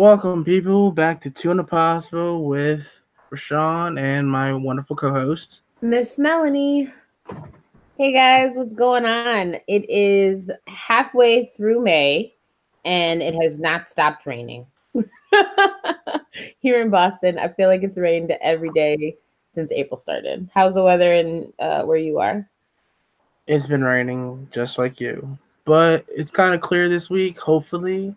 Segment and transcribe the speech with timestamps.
[0.00, 2.90] Welcome, people, back to Two and Possible with
[3.30, 6.90] Rashawn and my wonderful co-host, Miss Melanie.
[7.98, 9.56] Hey guys, what's going on?
[9.68, 12.32] It is halfway through May,
[12.86, 14.64] and it has not stopped raining.
[16.60, 19.18] Here in Boston, I feel like it's rained every day
[19.54, 20.48] since April started.
[20.54, 22.48] How's the weather in uh, where you are?
[23.46, 25.36] It's been raining just like you,
[25.66, 27.38] but it's kind of clear this week.
[27.38, 28.16] Hopefully,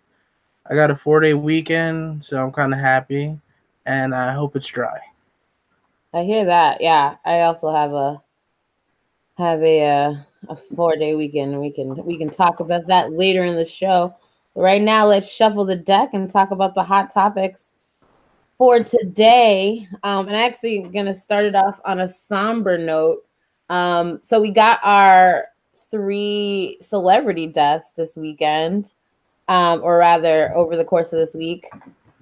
[0.70, 3.38] I got a four-day weekend, so I'm kind of happy,
[3.86, 5.00] and I hope it's dry.
[6.14, 6.80] I hear that.
[6.80, 8.22] Yeah, I also have a
[9.38, 10.16] have a uh,
[10.50, 11.60] a four day weekend.
[11.60, 14.16] We can we can talk about that later in the show.
[14.56, 17.70] Right now, let's shuffle the deck and talk about the hot topics
[18.58, 19.88] for today.
[20.04, 23.26] Um, and I'm actually gonna start it off on a somber note.
[23.70, 25.48] Um, so we got our
[25.90, 28.94] three celebrity deaths this weekend,
[29.48, 31.70] um, or rather over the course of this week.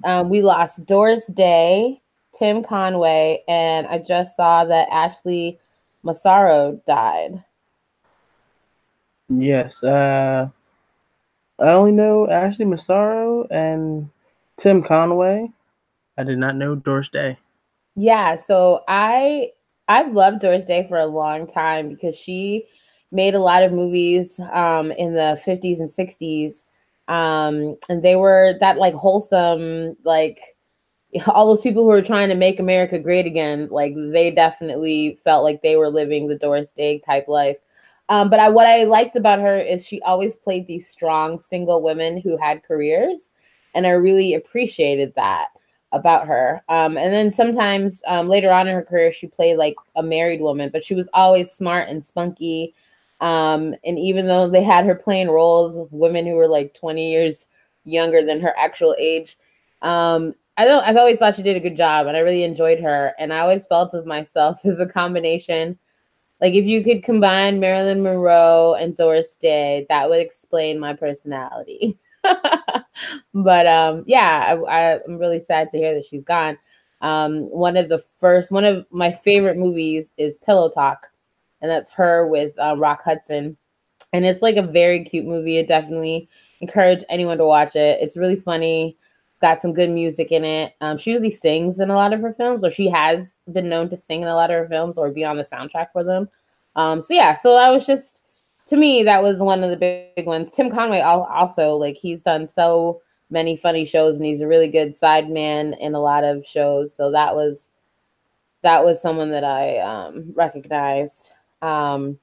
[0.04, 2.02] Um, we lost Doris Day,
[2.38, 5.60] Tim Conway, and I just saw that Ashley
[6.04, 7.44] Massaro died.
[9.30, 10.50] Yes, uh,
[11.60, 14.10] I only know Ashley Massaro and
[14.60, 15.50] Tim Conway.
[16.18, 17.38] I did not know Doris Day.
[17.96, 19.52] Yeah, so I
[19.88, 22.66] I've loved Doris Day for a long time because she
[23.12, 26.64] made a lot of movies um, in the 50s and 60s.
[27.12, 30.40] Um, and they were that like wholesome, like
[31.28, 35.44] all those people who were trying to make America great again, like they definitely felt
[35.44, 37.58] like they were living the Doris Day type life.
[38.08, 41.82] Um, but I, what I liked about her is she always played these strong single
[41.82, 43.32] women who had careers,
[43.76, 45.48] and I really appreciated that
[45.92, 46.62] about her.
[46.70, 50.40] Um, and then sometimes um, later on in her career, she played like a married
[50.40, 52.74] woman, but she was always smart and spunky.
[53.22, 57.12] Um, and even though they had her playing roles of women who were like 20
[57.12, 57.48] years
[57.86, 59.38] younger than her actual age,
[59.82, 60.84] um, I don't.
[60.84, 63.14] I've always thought she did a good job, and I really enjoyed her.
[63.18, 65.78] And I always felt of myself as a combination.
[66.42, 72.00] Like if you could combine Marilyn Monroe and Doris Day, that would explain my personality.
[73.34, 76.58] but um, yeah, I, am really sad to hear that she's gone.
[77.02, 81.11] Um, one of the first, one of my favorite movies is Pillow Talk,
[81.62, 83.58] and that's her with uh, Rock Hudson,
[84.14, 85.60] and it's like a very cute movie.
[85.60, 86.30] I definitely
[86.62, 88.00] encourage anyone to watch it.
[88.02, 88.98] It's really funny
[89.42, 90.76] got some good music in it.
[90.82, 93.90] Um, she usually sings in a lot of her films, or she has been known
[93.90, 96.30] to sing in a lot of her films or be on the soundtrack for them.
[96.76, 98.24] Um, so yeah, so that was just
[98.68, 100.52] to me that was one of the big, big ones.
[100.52, 104.96] Tim Conway also like he's done so many funny shows and he's a really good
[104.96, 106.94] side man in a lot of shows.
[106.94, 107.70] So that was
[108.62, 111.34] that was someone that I um, recognized.
[111.62, 112.18] Um,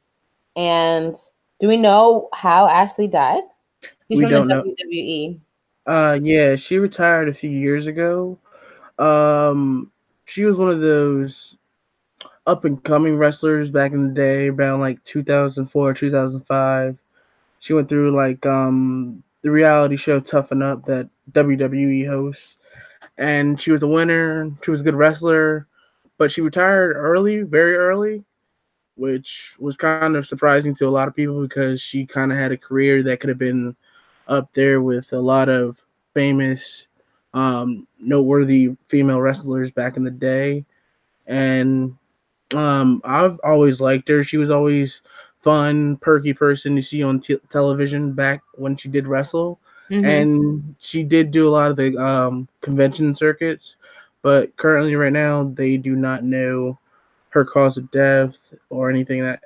[0.57, 1.15] and
[1.61, 3.43] do we know how Ashley died?
[4.09, 5.41] She's we from don't the WWE.
[5.87, 5.93] Know.
[5.93, 8.39] Uh, yeah, she retired a few years ago.
[8.99, 9.91] Um,
[10.27, 11.57] she was one of those
[12.47, 16.99] up and coming wrestlers back in the day, around like 2004, 2005.
[17.61, 22.57] She went through like um the reality show Tough Enough that WWE hosts,
[23.19, 24.51] and she was a winner.
[24.65, 25.67] She was a good wrestler,
[26.17, 28.25] but she retired early, very early,
[28.99, 32.53] which was kind of surprising to a lot of people because she kind of had
[32.53, 33.75] a career that could have been
[34.27, 35.77] up there with a lot of
[36.15, 36.87] famous,
[37.33, 40.65] um, noteworthy female wrestlers back in the day.
[41.27, 41.97] And
[42.53, 44.25] um, I've always liked her.
[44.25, 45.01] She was always
[45.43, 49.61] fun, perky person to see on t- television back when she did wrestle.
[49.91, 50.05] Mm-hmm.
[50.05, 53.77] And she did do a lot of the um, convention circuits,
[54.23, 56.79] but currently, right now, they do not know
[57.39, 58.35] her cause of death
[58.71, 59.45] or anything that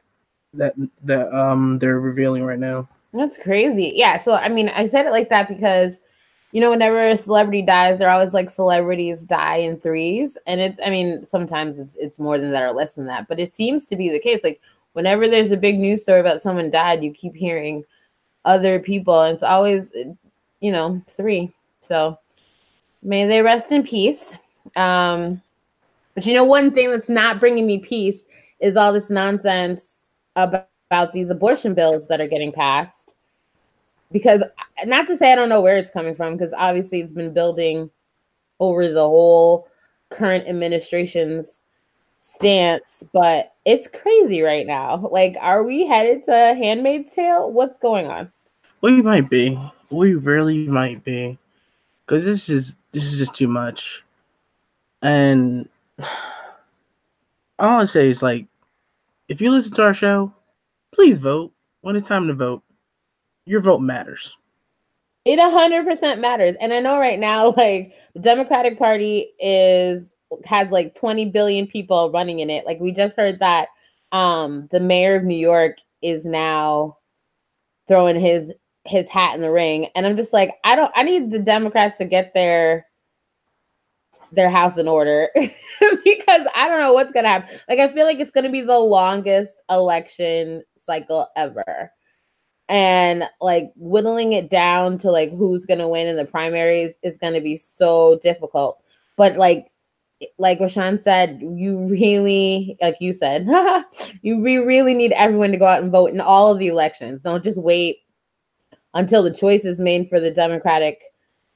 [0.54, 2.88] that that um they're revealing right now.
[3.12, 3.92] That's crazy.
[3.94, 4.16] Yeah.
[4.18, 6.00] So I mean, I said it like that because,
[6.52, 10.78] you know, whenever a celebrity dies, they're always like celebrities die in threes, and it's.
[10.84, 13.86] I mean, sometimes it's it's more than that or less than that, but it seems
[13.88, 14.42] to be the case.
[14.42, 14.60] Like
[14.94, 17.84] whenever there's a big news story about someone died, you keep hearing
[18.44, 19.92] other people, and it's always,
[20.60, 21.52] you know, three.
[21.80, 22.18] So
[23.02, 24.34] may they rest in peace.
[24.76, 25.42] Um,
[26.14, 28.22] but you know, one thing that's not bringing me peace
[28.60, 30.02] is all this nonsense
[30.36, 33.14] about, about these abortion bills that are getting passed
[34.12, 34.42] because
[34.84, 37.90] not to say I don't know where it's coming from, because obviously it's been building
[38.60, 39.68] over the whole
[40.10, 41.62] current administration's
[42.20, 45.08] stance, but it's crazy right now.
[45.10, 47.50] Like, are we headed to Handmaid's Tale?
[47.50, 48.30] What's going on?
[48.82, 49.58] We might be.
[49.90, 51.38] We really might be,
[52.06, 54.02] because this is this is just too much.
[55.02, 55.68] And
[57.58, 58.46] all I say is like,
[59.28, 60.32] if you listen to our show,
[60.94, 62.62] please vote when it's time to vote
[63.46, 64.36] your vote matters.
[65.24, 66.56] It a hundred percent matters.
[66.60, 70.12] And I know right now, like the Democratic Party is
[70.44, 72.64] has like 20 billion people running in it.
[72.66, 73.68] Like we just heard that
[74.12, 76.98] um the mayor of New York is now
[77.88, 78.52] throwing his
[78.84, 79.88] his hat in the ring.
[79.94, 82.86] And I'm just like, I don't I need the Democrats to get their
[84.32, 87.58] their house in order because I don't know what's gonna happen.
[87.68, 91.92] Like I feel like it's gonna be the longest election cycle ever
[92.68, 97.16] and like whittling it down to like who's going to win in the primaries is
[97.18, 98.82] going to be so difficult
[99.16, 99.72] but like
[100.38, 103.48] like Rashawn said, you really, like you said,
[104.22, 107.22] you we really need everyone to go out and vote in all of the elections.
[107.22, 107.98] Don't just wait
[108.94, 111.00] until the choice is made for the Democratic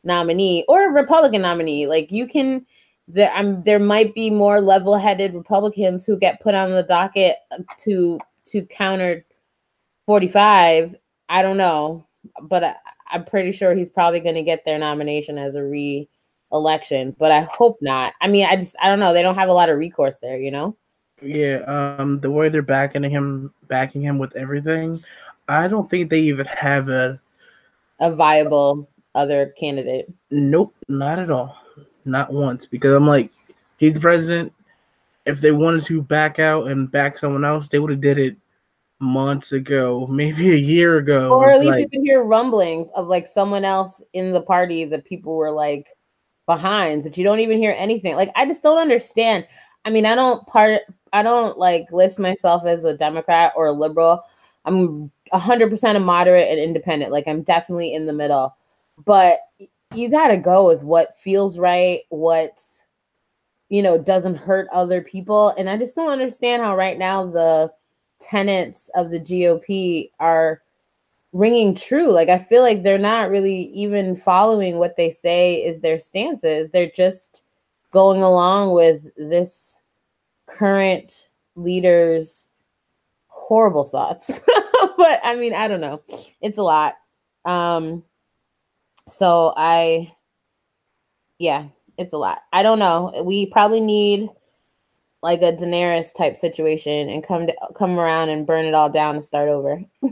[0.07, 1.87] nominee or Republican nominee.
[1.87, 2.65] Like you can,
[3.09, 7.37] there, I'm, there might be more level-headed Republicans who get put on the docket
[7.81, 9.25] to to counter
[10.07, 10.95] 45
[11.29, 12.07] i don't know
[12.43, 12.75] but I,
[13.11, 17.41] i'm pretty sure he's probably going to get their nomination as a re-election but i
[17.41, 18.15] hope not.
[18.21, 19.13] I mean i just i don't know.
[19.13, 20.77] They don't have a lot of recourse there you know?
[21.23, 21.63] Yeah
[21.99, 25.03] um the way they're backing him backing him with everything
[25.49, 27.21] i don't think they even have a
[27.99, 31.57] a viable other candidate nope not at all
[32.05, 33.31] not once because i'm like
[33.79, 34.53] he's the president
[35.25, 38.37] if they wanted to back out and back someone else they would have did it
[39.01, 41.31] months ago, maybe a year ago.
[41.31, 44.85] Or at least like, you can hear rumblings of like someone else in the party
[44.87, 45.87] that people were like
[46.47, 48.15] behind, but you don't even hear anything.
[48.17, 49.47] Like I just don't understand.
[49.85, 50.83] I mean, I don't part
[51.13, 54.23] I don't like list myself as a Democrat or a liberal.
[54.65, 57.13] I'm 100% a moderate and independent.
[57.13, 58.57] Like I'm definitely in the middle.
[59.05, 59.39] But
[59.95, 62.77] you got to go with what feels right, what's
[63.69, 65.49] you know, doesn't hurt other people.
[65.59, 67.73] And I just don't understand how right now the
[68.21, 70.63] tenets of the GOP are
[71.33, 72.13] ringing true.
[72.13, 76.71] Like I feel like they're not really even following what they say is their stances.
[76.71, 77.43] They're just
[77.93, 79.81] going along with this
[80.47, 82.49] current leader's
[83.29, 84.41] horrible thoughts.
[84.97, 86.03] but I mean, I don't know.
[86.41, 86.95] It's a lot.
[87.45, 88.03] Um
[89.09, 90.13] so I
[91.39, 91.67] yeah,
[91.99, 92.43] it's a lot.
[92.53, 93.23] I don't know.
[93.25, 94.29] We probably need
[95.23, 99.17] like a Daenerys type situation and come to, come around and burn it all down
[99.17, 99.83] and start over.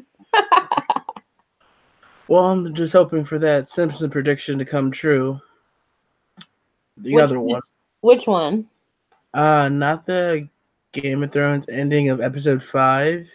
[2.28, 5.40] well, I'm just hoping for that Simpson prediction to come true.
[6.96, 7.62] The which, other one.
[8.00, 8.68] Which one?
[9.32, 10.48] Uh, not the
[10.92, 13.28] Game of Thrones ending of episode five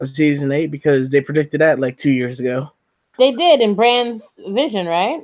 [0.00, 2.70] of season eight because they predicted that like two years ago.
[3.20, 5.20] They did in Bran's vision, right?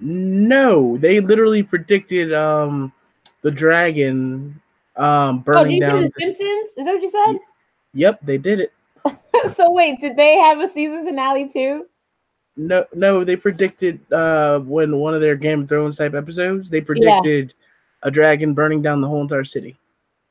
[0.00, 2.92] No, they literally predicted um
[3.42, 4.60] the dragon
[4.96, 6.02] um, burning oh, down.
[6.02, 6.70] The Simpsons?
[6.76, 7.38] Is that what you said?
[7.92, 8.72] Yep, they did it.
[9.54, 11.86] so wait, did they have a season finale too?
[12.56, 16.80] No, no, they predicted uh when one of their Game of Thrones type episodes, they
[16.80, 18.08] predicted yeah.
[18.08, 19.78] a dragon burning down the whole entire city.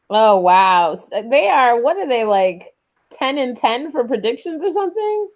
[0.09, 1.01] Oh wow.
[1.11, 2.73] They are what are they like
[3.13, 5.29] 10 and 10 for predictions or something?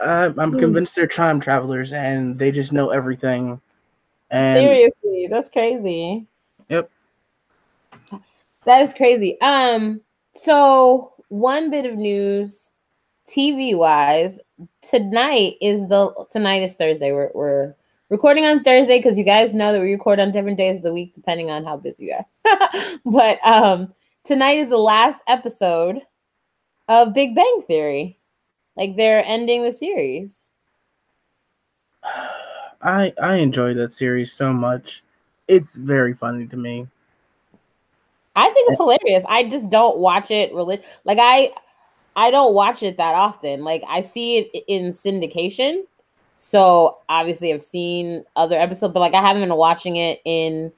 [0.00, 0.58] Uh, I'm hmm.
[0.58, 3.60] convinced they're time travelers and they just know everything.
[4.30, 6.26] And Seriously, that's crazy.
[6.68, 6.90] Yep.
[8.64, 9.40] That is crazy.
[9.40, 10.00] Um,
[10.34, 12.70] so one bit of news,
[13.28, 14.40] TV wise,
[14.82, 17.12] tonight is the tonight is Thursday.
[17.12, 17.74] We're we're
[18.10, 20.92] recording on Thursday because you guys know that we record on different days of the
[20.92, 22.98] week depending on how busy you are.
[23.04, 26.00] but um, tonight is the last episode
[26.88, 28.15] of Big Bang Theory.
[28.76, 30.32] Like they're ending the series.
[32.82, 35.02] I I enjoy that series so much.
[35.48, 36.86] It's very funny to me.
[38.36, 39.24] I think it's hilarious.
[39.28, 40.82] I just don't watch it really.
[41.04, 41.52] Like I,
[42.16, 43.64] I don't watch it that often.
[43.64, 45.84] Like I see it in syndication,
[46.36, 50.70] so obviously I've seen other episodes, but like I haven't been watching it in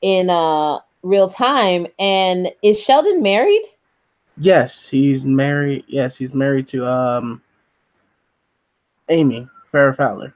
[0.00, 1.86] in uh real time.
[1.98, 3.62] And is Sheldon married?
[4.40, 5.84] Yes, he's married.
[5.86, 7.42] Yes, he's married to um
[9.10, 10.34] Amy Farrah Fowler.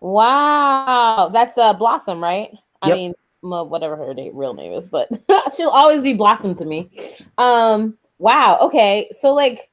[0.00, 2.50] Wow, that's uh Blossom, right?
[2.52, 2.60] Yep.
[2.82, 5.08] I mean, whatever her name, real name is, but
[5.56, 6.90] she'll always be Blossom to me.
[7.36, 8.58] Um, wow.
[8.62, 9.70] Okay, so like,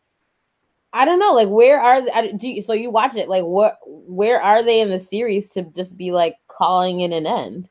[0.92, 3.30] I don't know, like, where are the, do you, so you watch it?
[3.30, 3.78] Like, what?
[3.86, 7.70] Where are they in the series to just be like calling it an end?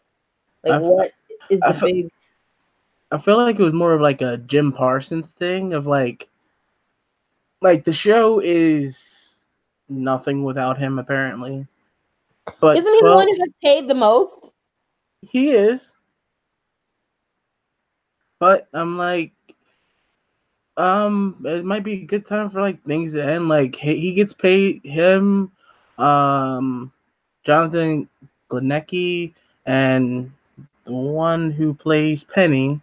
[0.65, 1.13] Like, I, what
[1.51, 2.11] is the I big?
[3.13, 6.29] I feel like it was more of like a Jim Parsons thing of like,
[7.61, 9.37] like the show is
[9.89, 11.67] nothing without him apparently.
[12.61, 14.55] But isn't 12, he the one who gets paid the most?
[15.23, 15.93] He is.
[18.39, 19.33] But I'm like,
[20.77, 23.49] um, it might be a good time for like things to end.
[23.49, 25.53] Like he, he gets paid him,
[25.99, 26.93] um,
[27.45, 28.09] Jonathan
[28.51, 29.35] Galecki
[29.67, 30.33] and
[30.85, 32.81] the one who plays Penny,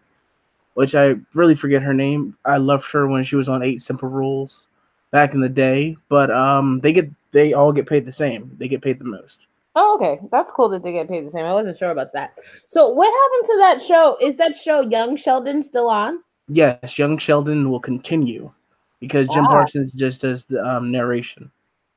[0.77, 2.37] which I really forget her name.
[2.45, 4.67] I loved her when she was on Eight Simple Rules
[5.09, 8.55] back in the day, but um, they get they all get paid the same.
[8.59, 9.47] They get paid the most.
[9.73, 10.19] Oh, okay.
[10.31, 11.45] That's cool that they get paid the same.
[11.45, 12.35] I wasn't sure about that.
[12.67, 14.17] So, what happened to that show?
[14.21, 16.19] Is that show Young Sheldon still on?
[16.47, 18.51] Yes, Young Sheldon will continue
[18.99, 19.49] because Jim ah.
[19.49, 21.49] Parsons just does the um, narration.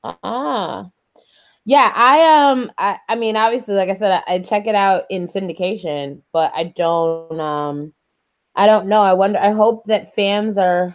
[0.02, 0.88] Ah.
[1.66, 5.04] Yeah, I um I, I mean obviously like I said I, I check it out
[5.10, 7.92] in syndication, but I don't um
[8.60, 9.00] I don't know.
[9.00, 10.94] I wonder I hope that fans are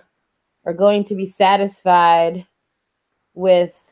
[0.68, 2.46] are going to be satisfied
[3.34, 3.92] with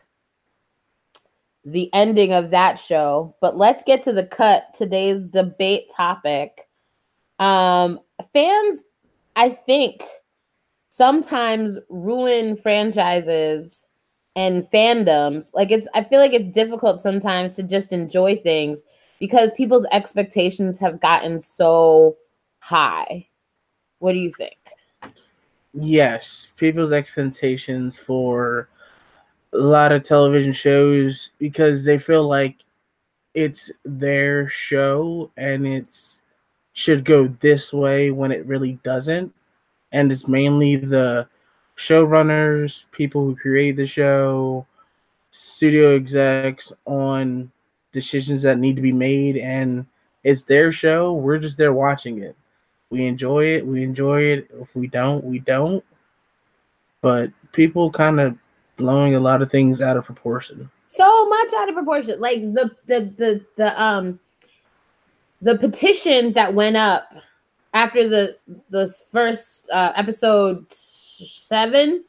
[1.65, 3.35] the ending of that show.
[3.41, 4.75] But let's get to the cut.
[4.75, 6.67] Today's debate topic.
[7.39, 7.99] Um,
[8.31, 8.81] fans,
[9.35, 10.03] I think,
[10.91, 13.85] sometimes ruin franchises
[14.35, 15.49] and fandoms.
[15.55, 18.81] Like it's, I feel like it's difficult sometimes to just enjoy things
[19.19, 22.17] because people's expectations have gotten so
[22.59, 23.29] high.
[24.03, 24.57] What do you think?
[25.73, 28.67] Yes, people's expectations for
[29.53, 32.57] a lot of television shows because they feel like
[33.33, 36.19] it's their show and it's
[36.73, 39.33] should go this way when it really doesn't.
[39.93, 41.25] And it's mainly the
[41.77, 44.67] showrunners people who create the show
[45.31, 47.49] studio execs on
[47.93, 49.85] decisions that need to be made and
[50.25, 51.13] it's their show.
[51.13, 52.35] We're just there watching it
[52.93, 55.83] we enjoy it we enjoy it if we don't we don't
[57.01, 58.37] but people kind of
[58.77, 60.69] blowing a lot of things out of proportion.
[60.87, 62.19] So much out of proportion.
[62.19, 64.19] Like the the the the um
[65.41, 67.09] the petition that went up
[67.73, 68.37] after the
[68.69, 72.03] the first uh, episode seven,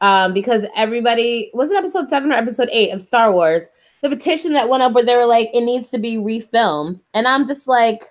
[0.00, 3.62] um, because everybody was it episode seven or episode eight of Star Wars.
[4.02, 7.26] The petition that went up where they were like, it needs to be refilmed, and
[7.26, 8.02] I'm just like,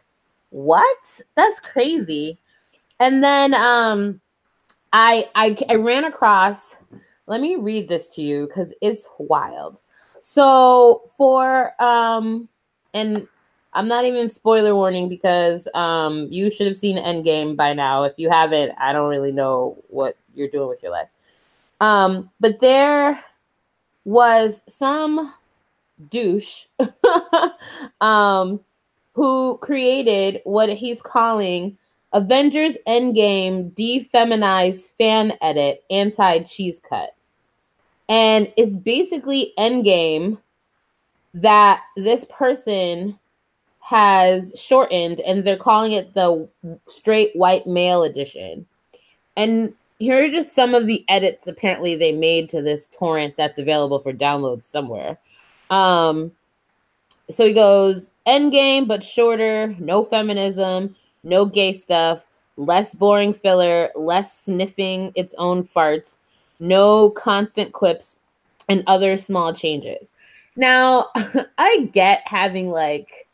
[0.56, 1.22] what?
[1.36, 2.40] That's crazy.
[3.02, 4.22] And then um,
[4.94, 6.76] I I I ran across
[7.28, 9.82] let me read this to you because it's wild.
[10.22, 12.48] So for um
[12.94, 13.28] and
[13.74, 18.04] I'm not even spoiler warning because um you should have seen Endgame by now.
[18.04, 21.10] If you haven't, I don't really know what you're doing with your life.
[21.82, 23.22] Um, but there
[24.06, 25.34] was some
[26.10, 26.66] douche
[28.02, 28.62] um
[29.16, 31.78] who created what he's calling
[32.12, 37.16] Avengers Endgame defeminized fan edit anti cheese cut.
[38.08, 40.38] And it's basically Endgame
[41.34, 43.18] that this person
[43.80, 46.48] has shortened and they're calling it the
[46.90, 48.66] straight white male edition.
[49.38, 53.60] And here are just some of the edits apparently they made to this torrent that's
[53.60, 55.18] available for download somewhere.
[55.70, 56.32] Um,
[57.32, 62.26] so he goes Endgame, but shorter, no feminism, no gay stuff,
[62.58, 66.20] less boring filler, less sniffing its own farts,
[66.60, 68.20] no constant quips,
[68.70, 70.12] and other small changes.
[70.56, 71.10] Now,
[71.58, 73.28] I get having like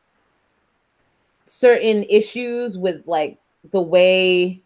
[1.45, 3.37] certain issues with like
[3.71, 4.61] the way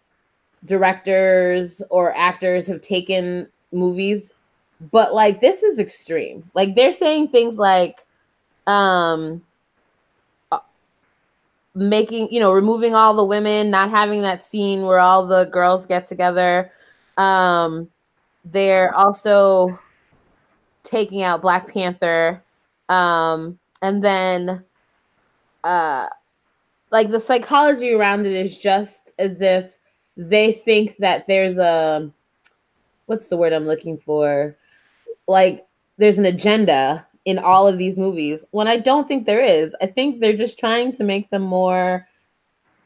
[0.66, 4.32] directors or actors have taken movies,
[4.92, 6.50] but like this is extreme.
[6.54, 8.05] Like they're saying things like
[8.68, 9.44] um
[10.52, 10.60] uh,
[11.74, 15.86] making, you know, removing all the women, not having that scene where all the girls
[15.86, 16.72] get together.
[17.18, 17.90] Um
[18.46, 19.80] they're also
[20.84, 22.44] taking out Black Panther.
[22.90, 24.64] Um, and then
[25.64, 26.08] uh
[26.92, 29.72] like the psychology around it is just as if
[30.16, 32.10] they think that there's a
[33.08, 34.56] what's the word I'm looking for?
[35.28, 35.66] Like
[35.98, 39.76] there's an agenda in all of these movies when I don't think there is.
[39.82, 42.08] I think they're just trying to make them more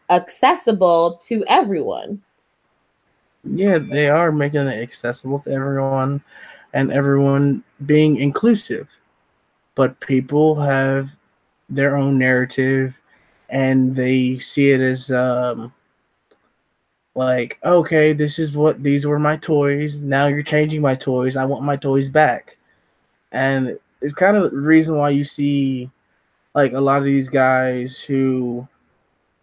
[0.09, 2.21] accessible to everyone.
[3.43, 6.21] Yeah, they are making it accessible to everyone
[6.73, 8.87] and everyone being inclusive.
[9.75, 11.09] But people have
[11.69, 12.93] their own narrative
[13.49, 15.73] and they see it as um
[17.15, 21.45] like okay this is what these were my toys now you're changing my toys i
[21.45, 22.57] want my toys back
[23.31, 25.89] and it's kind of the reason why you see
[26.55, 28.67] like a lot of these guys who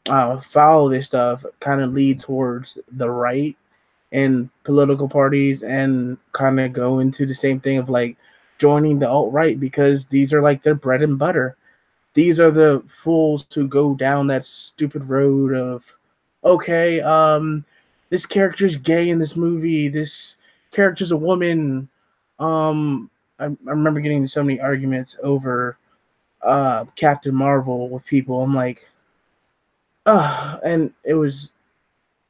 [0.08, 3.56] uh, follow this stuff kind of lead towards the right
[4.12, 8.16] in political parties and kind of go into the same thing of like
[8.58, 11.56] joining the alt right because these are like their bread and butter.
[12.14, 15.82] These are the fools who go down that stupid road of
[16.44, 17.64] okay, um,
[18.08, 20.36] this character's gay in this movie, this
[20.70, 21.88] character's a woman.
[22.38, 25.78] Um, I, I remember getting so many arguments over
[26.42, 28.42] uh, Captain Marvel with people.
[28.42, 28.88] I'm like,
[30.06, 31.50] uh, and it was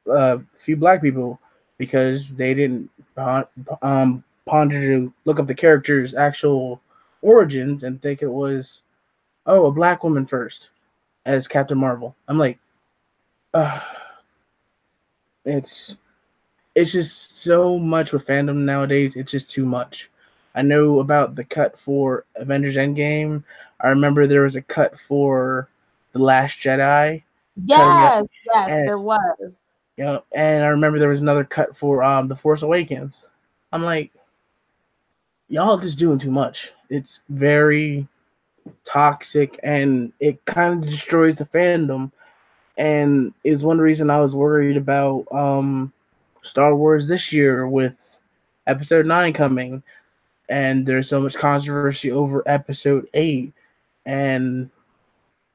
[0.09, 1.39] uh, a few black people
[1.77, 2.89] because they didn't
[3.81, 6.81] um, ponder to look up the character's actual
[7.21, 8.81] origins and think it was,
[9.45, 10.69] oh, a black woman first
[11.25, 12.15] as Captain Marvel.
[12.27, 12.57] I'm like,
[13.53, 13.79] uh,
[15.45, 15.95] it's
[16.75, 19.15] it's just so much with fandom nowadays.
[19.15, 20.09] It's just too much.
[20.57, 23.43] I know about the cut for Avengers Endgame.
[23.79, 25.69] I remember there was a cut for
[26.13, 27.21] The Last Jedi.
[27.63, 29.53] Yes, yes, and, there was.
[29.97, 33.21] You know, and I remember there was another cut for um The Force Awakens.
[33.71, 34.11] I'm like,
[35.47, 36.71] y'all just doing too much.
[36.89, 38.07] It's very
[38.83, 42.11] toxic and it kind of destroys the fandom
[42.77, 45.93] and is one reason I was worried about um
[46.41, 48.01] Star Wars this year with
[48.65, 49.83] episode 9 coming
[50.49, 53.53] and there's so much controversy over episode 8
[54.05, 54.69] and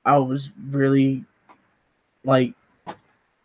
[0.04, 1.24] I was really
[2.24, 2.54] like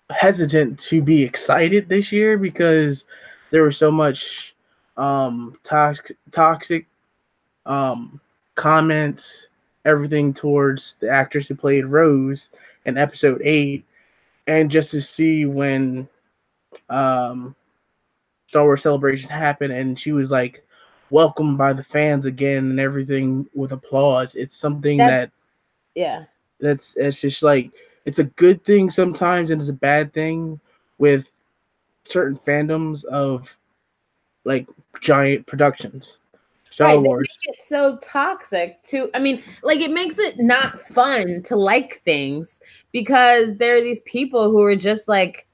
[0.10, 3.06] hesitant to be excited this year because
[3.52, 4.56] there was so much
[4.98, 6.86] um toxic toxic
[7.66, 8.20] um
[8.56, 9.48] comments
[9.86, 12.50] everything towards the actress who played Rose
[12.86, 13.86] in episode 8
[14.48, 16.08] and just to see when
[16.90, 17.56] um
[18.48, 20.64] Star Wars celebration happened and she was like
[21.10, 25.32] welcomed by the fans again and everything with applause it's something that's, that
[25.96, 26.24] yeah
[26.60, 27.72] that's it's just like
[28.06, 30.60] it's a good thing sometimes and it's a bad thing
[30.98, 31.26] with
[32.06, 33.50] certain fandoms of
[34.46, 34.68] like
[35.02, 36.18] giant productions.
[36.72, 37.28] Star right, Wars.
[37.28, 41.56] They make it so toxic to I mean, like it makes it not fun to
[41.56, 45.48] like things because there are these people who are just like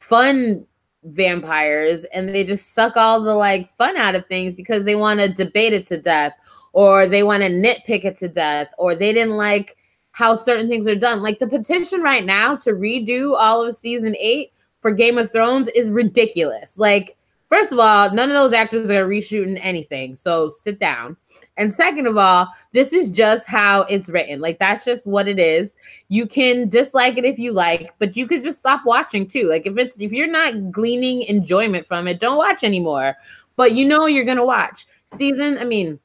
[0.00, 0.66] fun
[1.04, 5.20] vampires and they just suck all the like fun out of things because they want
[5.20, 6.32] to debate it to death
[6.72, 9.76] or they want to nitpick it to death or they didn't like
[10.12, 11.22] how certain things are done.
[11.22, 15.68] Like the petition right now to redo all of season eight for Game of Thrones
[15.68, 16.76] is ridiculous.
[16.76, 17.16] Like,
[17.48, 20.16] first of all, none of those actors are reshooting anything.
[20.16, 21.16] So sit down.
[21.58, 24.40] And second of all, this is just how it's written.
[24.40, 25.76] Like that's just what it is.
[26.08, 29.48] You can dislike it if you like, but you could just stop watching too.
[29.48, 33.16] Like if it's if you're not gleaning enjoyment from it, don't watch anymore.
[33.56, 34.86] But you know you're gonna watch.
[35.14, 35.98] Season, I mean,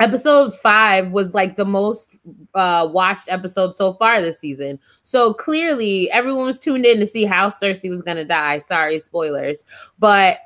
[0.00, 2.10] episode five was like the most
[2.54, 7.24] uh watched episode so far this season so clearly everyone was tuned in to see
[7.24, 9.64] how cersei was gonna die sorry spoilers
[9.98, 10.38] but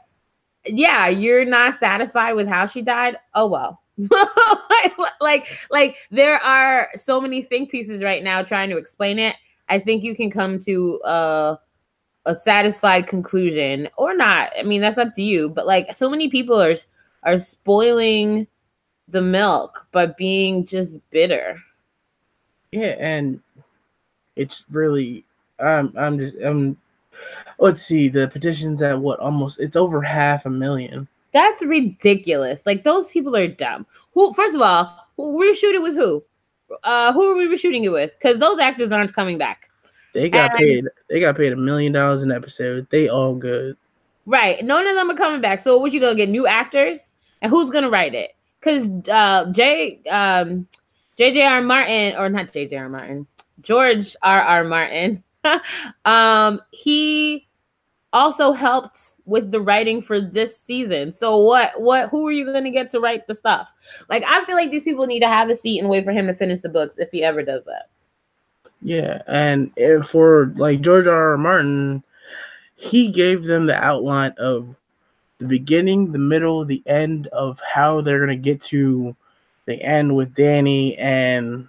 [0.64, 3.81] yeah you're not satisfied with how she died oh well
[5.20, 9.36] like like there are so many think pieces right now trying to explain it
[9.68, 11.56] i think you can come to uh
[12.24, 16.30] a satisfied conclusion or not i mean that's up to you but like so many
[16.30, 16.76] people are
[17.24, 18.46] are spoiling
[19.08, 21.60] the milk, by being just bitter.
[22.72, 23.40] Yeah, and
[24.36, 25.24] it's really
[25.58, 26.76] I'm I'm just I'm
[27.58, 31.06] let's see, the petition's at what almost it's over half a million.
[31.32, 32.62] That's ridiculous.
[32.66, 33.86] Like those people are dumb.
[34.12, 36.22] Who first of all, who we're shooting with who?
[36.84, 38.12] Uh who are we shooting it with?
[38.18, 39.68] Because those actors aren't coming back.
[40.14, 42.86] They got and, paid they got paid a million dollars an episode.
[42.90, 43.76] They all good.
[44.26, 44.64] Right.
[44.64, 45.60] None of them are coming back.
[45.62, 47.12] So what you gonna get new actors?
[47.40, 48.32] And who's gonna write it?
[48.62, 50.66] because uh, J um,
[51.18, 51.62] J.J.R.
[51.62, 52.88] Martin or not J.J.R.
[52.88, 53.26] Martin,
[53.60, 54.64] George R.R.
[54.64, 55.22] Martin,
[56.04, 57.46] um, he
[58.12, 61.12] also helped with the writing for this season.
[61.12, 63.72] So what what who are you going to get to write the stuff?
[64.08, 66.26] Like I feel like these people need to have a seat and wait for him
[66.26, 67.88] to finish the books if he ever does that.
[68.80, 69.70] Yeah, and
[70.06, 71.32] for like George R.
[71.32, 71.38] R.
[71.38, 72.02] Martin,
[72.74, 74.74] he gave them the outline of
[75.38, 79.14] the beginning, the middle, the end of how they're gonna get to
[79.66, 81.68] the end with Danny and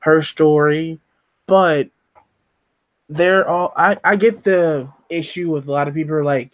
[0.00, 1.00] her story.
[1.46, 1.88] But
[3.08, 6.52] they're all I, I get the issue with a lot of people like,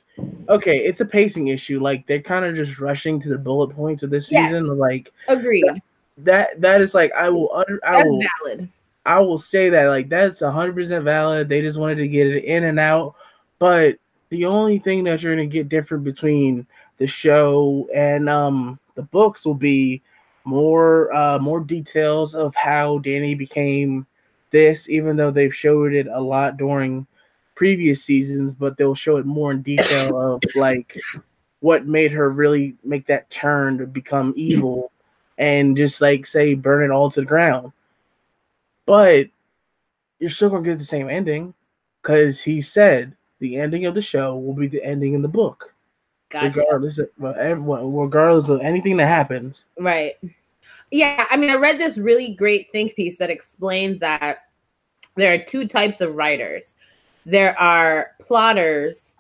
[0.49, 1.81] okay, it's a pacing issue.
[1.81, 4.49] Like they're kind of just rushing to the bullet points of this yes.
[4.49, 4.67] season.
[4.79, 5.65] Like agreed.
[5.67, 5.83] That,
[6.19, 8.69] that that is like I will under I That's will valid.
[9.07, 11.49] I will say that like that's hundred percent valid.
[11.49, 13.15] They just wanted to get it in and out.
[13.59, 13.97] But
[14.31, 16.67] the only thing that you're gonna get different between
[16.99, 20.03] the show and um the books will be
[20.45, 24.07] more uh more details of how Danny became
[24.51, 27.07] this, even though they've showed it a lot during
[27.55, 30.99] previous seasons, but they'll show it more in detail of like
[31.61, 34.93] what made her really make that turn to become evil
[35.39, 37.73] and just like say burn it all to the ground.
[38.87, 39.29] But
[40.19, 41.55] you're still gonna get the same ending
[42.03, 45.75] because he said the ending of the show will be the ending in the book.
[46.31, 46.61] Gotcha.
[46.61, 49.67] Regardless of regardless of anything that happens.
[49.79, 50.15] Right.
[50.91, 54.39] Yeah, I mean, I read this really great think piece that explained that
[55.17, 56.77] there are two types of writers.
[57.27, 59.15] There are plotters,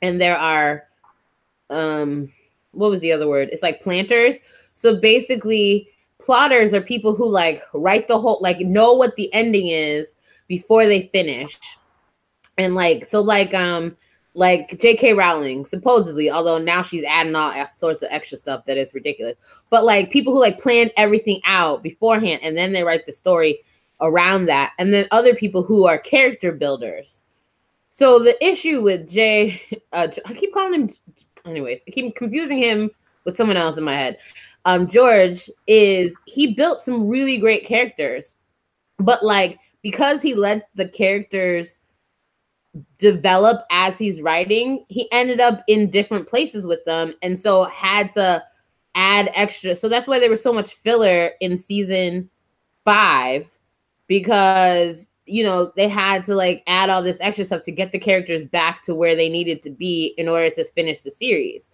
[0.00, 0.84] and there are
[1.70, 2.32] um,
[2.72, 3.48] what was the other word?
[3.52, 4.38] It's like planters.
[4.74, 9.68] So basically, plotters are people who like write the whole like know what the ending
[9.68, 10.14] is
[10.48, 11.58] before they finish.
[12.58, 13.96] And like so like um
[14.34, 15.12] like J.K.
[15.12, 19.36] Rowling, supposedly, although now she's adding all sorts of extra stuff that is ridiculous.
[19.68, 23.60] But like people who like plan everything out beforehand and then they write the story
[24.02, 24.72] around that.
[24.78, 27.22] And then other people who are character builders.
[27.90, 29.62] So the issue with Jay,
[29.92, 30.90] uh, I keep calling him,
[31.46, 32.90] anyways, I keep confusing him
[33.24, 34.18] with someone else in my head.
[34.64, 38.34] Um, George is he built some really great characters,
[38.98, 41.80] but like because he let the characters
[42.98, 48.12] develop as he's writing, he ended up in different places with them, and so had
[48.12, 48.42] to
[48.94, 49.74] add extra.
[49.74, 52.30] So that's why there was so much filler in season
[52.84, 53.46] five
[54.12, 57.98] because you know they had to like add all this extra stuff to get the
[57.98, 61.70] characters back to where they needed to be in order to finish the series.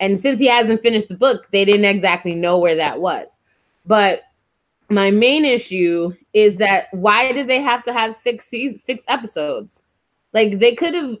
[0.00, 3.28] And since he hasn't finished the book, they didn't exactly know where that was.
[3.84, 4.22] But
[4.88, 9.82] my main issue is that why did they have to have six six episodes?
[10.32, 11.18] Like they could have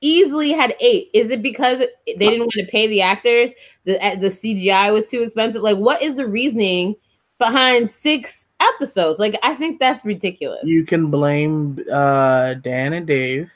[0.00, 1.10] easily had eight.
[1.14, 3.52] Is it because they didn't want to pay the actors?
[3.84, 5.62] The eh, the CGI was too expensive.
[5.62, 6.96] Like, what is the reasoning
[7.38, 9.18] behind six episodes?
[9.18, 10.60] Like, I think that's ridiculous.
[10.64, 13.50] You can blame uh, Dan and Dave.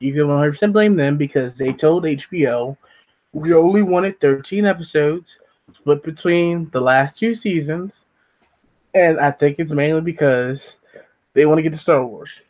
[0.00, 2.76] You can 100 percent blame them because they told HBO
[3.32, 5.38] we only wanted 13 episodes
[5.74, 8.04] split between the last two seasons,
[8.94, 10.76] and I think it's mainly because
[11.34, 12.40] they want to get to Star Wars.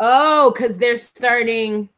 [0.00, 1.88] Oh, because they're starting,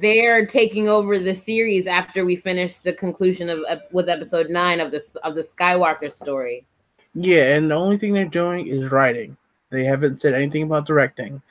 [0.00, 4.90] they're taking over the series after we finish the conclusion of with episode nine of
[4.90, 6.66] this of the Skywalker story.
[7.14, 9.36] Yeah, and the only thing they're doing is writing.
[9.70, 11.42] They haven't said anything about directing,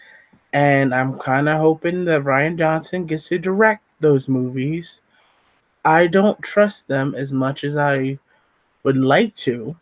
[0.54, 5.00] and I'm kind of hoping that Rian Johnson gets to direct those movies.
[5.86, 8.19] I don't trust them as much as I
[8.84, 9.76] would like to,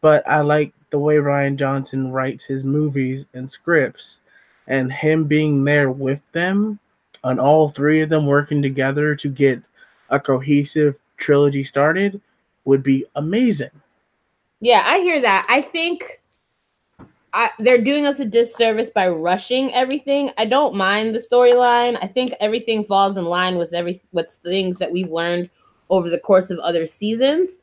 [0.00, 4.20] but I like the way Rian Johnson writes his movies and scripts
[4.66, 6.78] and him being there with them
[7.24, 9.62] and all three of them working together to get
[10.10, 12.20] a cohesive trilogy started
[12.64, 13.70] would be amazing.
[14.64, 15.44] Yeah, I hear that.
[15.50, 16.22] I think
[17.34, 20.30] I, they're doing us a disservice by rushing everything.
[20.38, 21.98] I don't mind the storyline.
[22.02, 25.50] I think everything falls in line with every with things that we've learned
[25.90, 27.58] over the course of other seasons.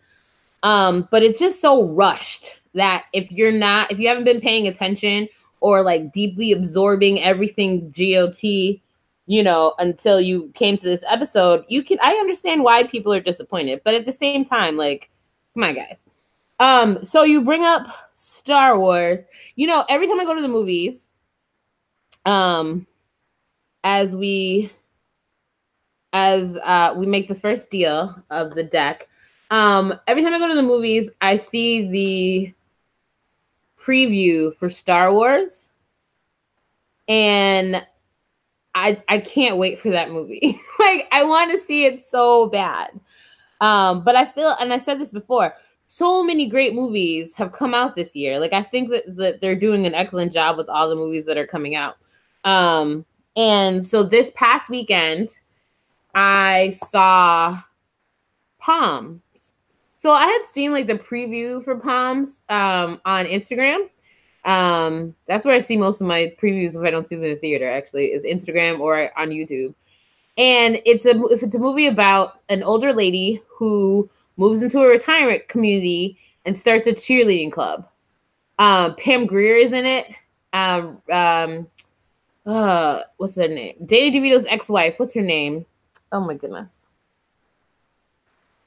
[0.62, 4.68] Um, but it's just so rushed that if you're not, if you haven't been paying
[4.68, 5.28] attention
[5.60, 11.82] or like deeply absorbing everything GOT, you know, until you came to this episode, you
[11.82, 15.10] can I understand why people are disappointed, but at the same time, like,
[15.56, 16.06] come on, guys.
[16.62, 19.21] Um, so you bring up Star Wars.
[19.56, 21.08] You know, every time I go to the movies,
[22.26, 22.86] um,
[23.84, 24.71] as we
[26.13, 29.10] as uh we make the first deal of the deck,
[29.50, 32.54] um, every time I go to the movies, I see the
[33.84, 35.69] preview for Star Wars,
[37.08, 37.84] and
[38.76, 40.62] I I can't wait for that movie.
[40.80, 42.91] like I want to see it so bad.
[43.62, 45.54] Um, but I feel, and I said this before,
[45.94, 48.40] so many great movies have come out this year.
[48.40, 51.38] Like I think that, that they're doing an excellent job with all the movies that
[51.38, 51.98] are coming out.
[52.46, 55.38] Um, and so this past weekend,
[56.16, 57.62] I saw
[58.58, 59.52] Poms.
[59.98, 63.90] so I had seen like the preview for Poms um, on Instagram.
[64.46, 67.32] Um, that's where I see most of my previews if I don't see them in
[67.32, 67.70] the theater.
[67.70, 69.74] Actually, is Instagram or on YouTube.
[70.38, 74.10] And it's a it's a movie about an older lady who
[74.42, 77.88] moves into a retirement community and starts a cheerleading club.
[78.58, 80.08] Um, Pam Grier is in it.
[80.52, 81.68] Um, um,
[82.46, 83.76] uh, what's her name?
[83.86, 84.96] Danny DeVito's ex-wife.
[84.98, 85.66] What's her name?
[86.12, 86.88] Oh my goodness.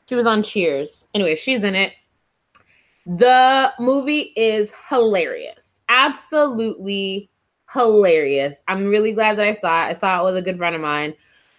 [0.09, 1.05] She was on Cheers.
[1.13, 1.93] Anyway, she's in it.
[3.07, 5.81] The movie is hilarious.
[5.89, 7.29] Absolutely
[7.73, 8.57] hilarious.
[8.69, 9.91] I'm really glad that I saw it.
[9.91, 11.15] I saw it with a good friend of mine.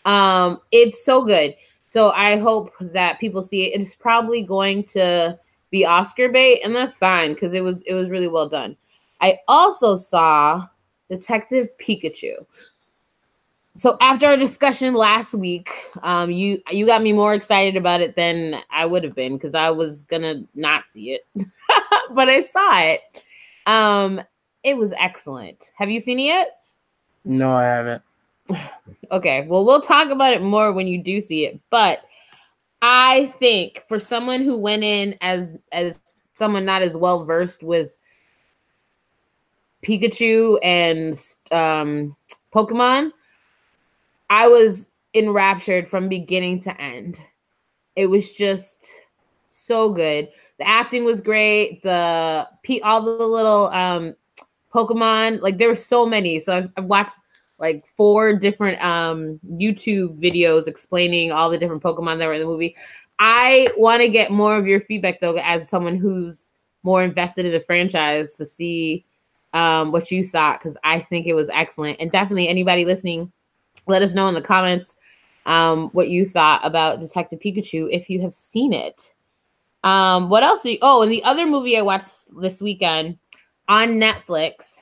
[0.05, 1.53] Um, it's so good.
[1.95, 3.79] So I hope that people see it.
[3.79, 5.39] It's probably going to
[5.71, 8.75] be Oscar bait, and that's fine because it was it was really well done.
[9.21, 10.67] I also saw
[11.09, 12.45] Detective Pikachu,
[13.77, 15.69] so after our discussion last week,
[16.03, 19.55] um, you you got me more excited about it than I would have been because
[19.55, 21.25] I was gonna not see it,
[22.11, 23.23] but I saw it.
[23.67, 24.21] Um,
[24.63, 25.71] it was excellent.
[25.75, 26.59] Have you seen it yet?
[27.23, 28.01] No, I haven't.
[29.11, 31.59] Okay, well, we'll talk about it more when you do see it.
[31.69, 32.03] But
[32.81, 35.97] I think for someone who went in as as
[36.33, 37.95] someone not as well versed with
[39.83, 41.17] Pikachu and
[41.51, 42.15] um,
[42.53, 43.11] Pokemon,
[44.29, 47.21] I was enraptured from beginning to end.
[47.95, 48.87] It was just
[49.49, 50.29] so good.
[50.59, 51.81] The acting was great.
[51.83, 52.47] The
[52.83, 54.15] all the little um,
[54.73, 56.39] Pokemon, like there were so many.
[56.39, 57.15] So I've, I've watched
[57.57, 62.47] like four different um, YouTube videos explaining all the different Pokemon that were in the
[62.47, 62.75] movie.
[63.19, 67.51] I want to get more of your feedback though, as someone who's more invested in
[67.51, 69.05] the franchise to see
[69.53, 71.97] um, what you thought because I think it was excellent.
[71.99, 73.31] And definitely anybody listening,
[73.87, 74.95] let us know in the comments
[75.45, 79.13] um, what you thought about Detective Pikachu if you have seen it.
[79.83, 80.65] Um, what else?
[80.65, 83.17] You, oh, and the other movie I watched this weekend
[83.67, 84.81] on Netflix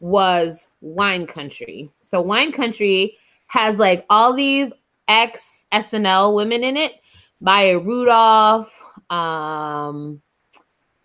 [0.00, 1.90] was Wine Country.
[2.02, 3.16] So Wine Country
[3.46, 4.70] has like all these
[5.08, 6.92] ex SNL women in it.
[7.40, 8.70] Maya Rudolph,
[9.10, 10.20] um,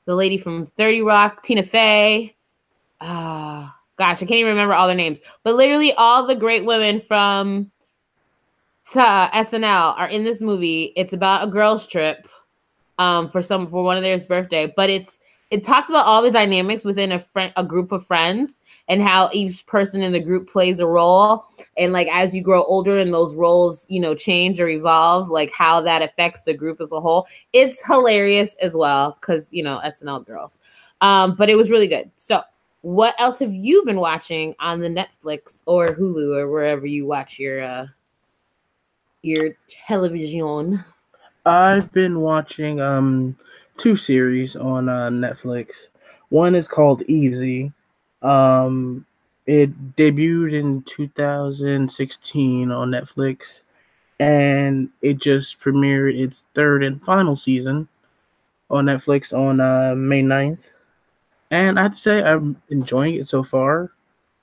[0.06, 2.36] the lady from 30 Rock, Tina Fey,
[3.02, 7.02] uh, gosh, I can't even remember all their names, but literally all the great women
[7.08, 7.72] from
[8.96, 10.94] uh, SNL are in this movie.
[10.96, 12.28] It's about a girls' trip
[13.00, 15.18] um, for some for one of theirs birthday, but it's
[15.50, 18.57] it talks about all the dynamics within a friend a group of friends
[18.88, 21.45] and how each person in the group plays a role
[21.78, 25.52] and like as you grow older and those roles you know change or evolve like
[25.52, 29.82] how that affects the group as a whole it's hilarious as well because you know
[29.86, 30.60] snl girls
[31.02, 32.41] um but it was really good so
[32.82, 37.38] what else have you been watching on the Netflix or Hulu or wherever you watch
[37.38, 37.88] your uh
[39.23, 40.84] your television?
[41.45, 43.36] I've been watching um
[43.78, 45.71] two series on uh, Netflix.
[46.30, 47.73] One is called Easy.
[48.28, 49.06] Um
[49.46, 53.62] it debuted in 2016 on Netflix
[54.20, 57.88] and it just premiered its third and final season
[58.70, 60.60] on Netflix on uh, May 9th
[61.52, 63.92] and I have to say I'm enjoying it so far.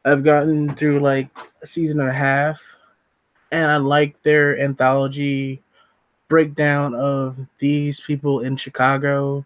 [0.05, 1.29] I've gotten through like
[1.63, 2.61] a season and a half,
[3.53, 5.63] and I like their anthology
[6.29, 9.45] breakdown of these people in Chicago.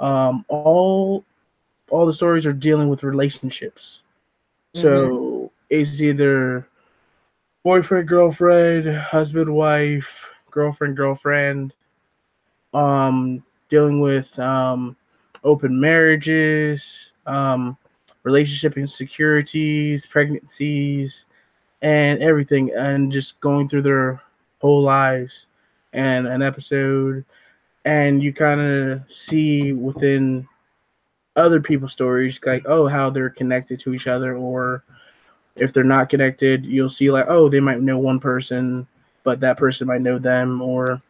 [0.00, 1.24] Um, all
[1.90, 4.00] all the stories are dealing with relationships.
[4.74, 4.82] Mm-hmm.
[4.82, 6.66] So it's either
[7.64, 11.74] boyfriend, girlfriend, husband, wife, girlfriend, girlfriend,
[12.74, 14.96] um, dealing with um,
[15.44, 17.76] open marriages, um,
[18.22, 21.26] relationship insecurities, pregnancies,
[21.82, 24.20] and everything, and just going through their
[24.60, 25.46] whole lives
[25.92, 27.24] and an episode.
[27.84, 30.46] And you kind of see within
[31.38, 34.82] other people's stories, like, oh, how they're connected to each other, or
[35.56, 38.86] if they're not connected, you'll see, like, oh, they might know one person,
[39.24, 41.00] but that person might know them, or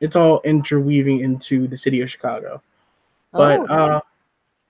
[0.00, 2.62] it's all interweaving into the city of Chicago.
[3.32, 4.00] But oh, uh,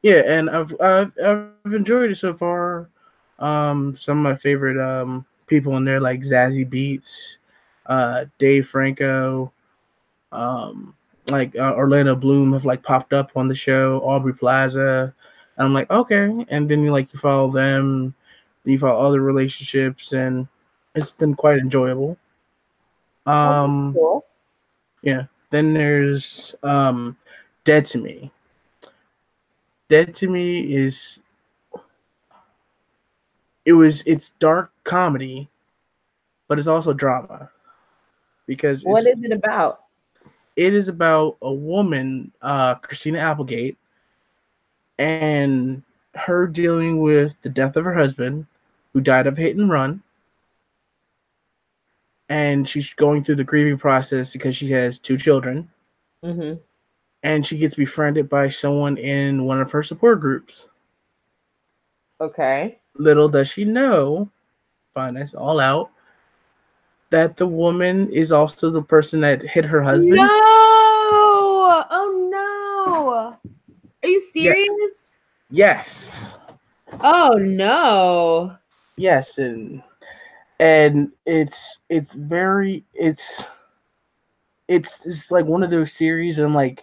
[0.03, 2.89] yeah, and I've, I've I've enjoyed it so far.
[3.39, 7.37] Um, some of my favorite um people in there like Zazie Beetz,
[7.87, 9.53] uh, Dave Franco,
[10.33, 10.95] um,
[11.27, 14.01] like uh, Orlando Bloom have like popped up on the show.
[14.05, 15.15] Aubrey Plaza,
[15.57, 18.15] and I'm like okay, and then you like you follow them,
[18.65, 20.47] you follow other relationships, and
[20.95, 22.17] it's been quite enjoyable.
[23.27, 24.25] Um, cool.
[25.03, 25.25] yeah.
[25.51, 27.17] Then there's um,
[27.65, 28.31] Dead to Me,
[29.89, 31.21] Dead to Me is
[33.65, 35.49] it was it's dark comedy,
[36.49, 37.51] but it's also drama.
[38.47, 39.85] Because what is it about?
[40.61, 43.79] It is about a woman, uh, Christina Applegate,
[44.99, 45.83] and
[46.15, 48.47] her dealing with the death of her husband,
[48.93, 50.03] who died of hit and run.
[52.29, 55.69] And she's going through the grieving process because she has two children.
[56.23, 56.59] Mm-hmm
[57.23, 60.69] and she gets befriended by someone in one of her support groups.
[62.21, 62.79] Okay.
[62.97, 64.31] Little does she know,
[64.95, 65.91] find this all out,
[67.11, 70.17] that the woman is also the person that hit her husband.
[70.17, 70.27] No!
[71.93, 73.39] Oh no!
[74.03, 74.93] Are you serious?
[75.51, 75.83] Yeah.
[75.83, 76.39] Yes.
[77.01, 78.57] Oh no.
[78.97, 79.83] Yes, and
[80.59, 83.43] and it's it's very it's
[84.69, 86.83] it's just like one of those series and I'm like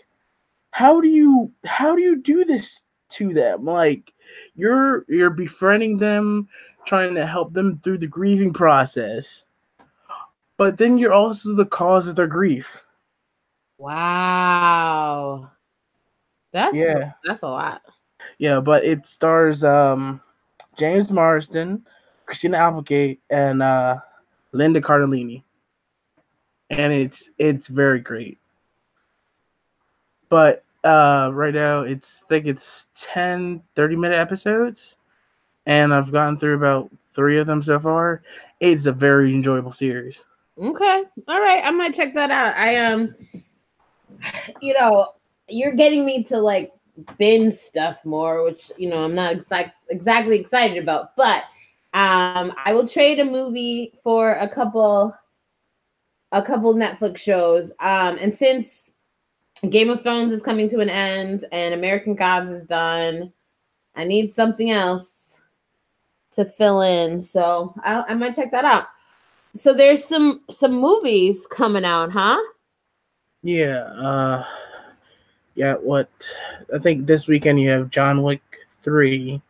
[0.72, 3.66] how do you how do you do this to them?
[3.66, 4.14] Like
[4.56, 6.48] you're you're befriending them,
[6.86, 9.46] trying to help them through the grieving process.
[10.58, 12.68] But then you're also the cause of their grief.
[13.78, 15.52] Wow.
[16.54, 17.12] That's yeah.
[17.26, 17.82] That's a lot.
[18.38, 20.22] Yeah, but it stars um
[20.78, 21.86] James Marsden,
[22.26, 23.98] Christina Applegate, and uh
[24.52, 25.44] Linda Cardellini.
[26.70, 28.38] and it's it's very great.
[30.30, 34.96] But uh, right now it's I think it's 10 30 minute episodes,
[35.66, 38.22] and I've gotten through about three of them so far.
[38.60, 40.24] It's a very enjoyable series.
[40.58, 42.56] Okay, all right, I might check that out.
[42.56, 43.16] I um,
[44.62, 45.14] you know,
[45.50, 46.72] you're getting me to like
[47.18, 51.44] binge stuff more, which you know I'm not exact exactly excited about, but
[51.94, 55.16] um, I will trade a movie for a couple
[56.32, 57.72] a couple Netflix shows.
[57.80, 58.92] Um, and since
[59.70, 63.32] Game of Thrones is coming to an end and American Gods is done,
[63.96, 65.08] I need something else
[66.34, 67.24] to fill in.
[67.24, 68.88] So I, I might check that out.
[69.56, 72.38] So there's some some movies coming out, huh?
[73.42, 73.86] Yeah.
[73.86, 74.44] Uh,
[75.58, 75.74] yeah.
[75.74, 76.10] What
[76.74, 78.42] I think this weekend you have John Wick
[78.84, 79.42] three,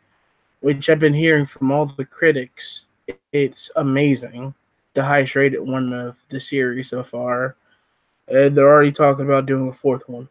[0.62, 2.86] which I've been hearing from all the critics.
[3.32, 4.56] It's amazing
[4.98, 7.56] the highest rated one of the series so far.
[8.30, 10.28] And they're already talking about doing a fourth one.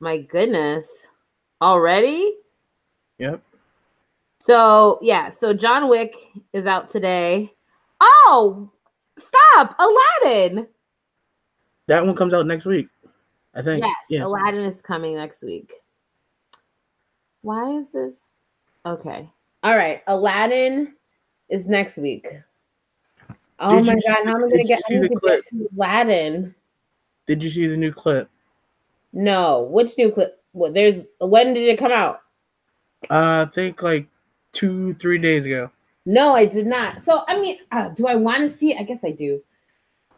[0.00, 0.88] My goodness.
[1.60, 2.36] Already?
[3.18, 3.42] Yep.
[4.40, 6.16] So, yeah, so John Wick
[6.54, 7.52] is out today.
[8.00, 8.70] Oh,
[9.18, 9.76] stop.
[9.78, 10.66] Aladdin.
[11.88, 12.88] That one comes out next week.
[13.54, 13.84] I think.
[13.84, 14.24] Yes, yeah.
[14.24, 15.72] Aladdin is coming next week.
[17.42, 18.30] Why is this?
[18.86, 19.28] Okay.
[19.62, 20.02] All right.
[20.06, 20.94] Aladdin
[21.48, 22.26] is next week.
[23.58, 24.24] Oh did my god!
[24.24, 24.82] How am I gonna get?
[24.90, 25.44] I need to clip?
[25.44, 26.54] get to Aladdin.
[27.26, 28.28] Did you see the new clip?
[29.12, 29.62] No.
[29.70, 30.42] Which new clip?
[30.52, 30.74] What?
[30.74, 31.04] There's.
[31.20, 32.22] When did it come out?
[33.10, 34.06] Uh, I think like
[34.52, 35.70] two, three days ago.
[36.06, 37.02] No, I did not.
[37.02, 38.72] So I mean, uh, do I want to see?
[38.72, 38.80] It?
[38.80, 39.40] I guess I do.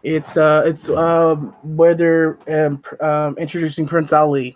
[0.04, 4.54] It's uh, it's um, where they're um, um introducing Prince Ali.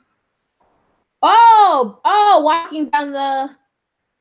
[1.22, 3.56] Oh, oh, walking down the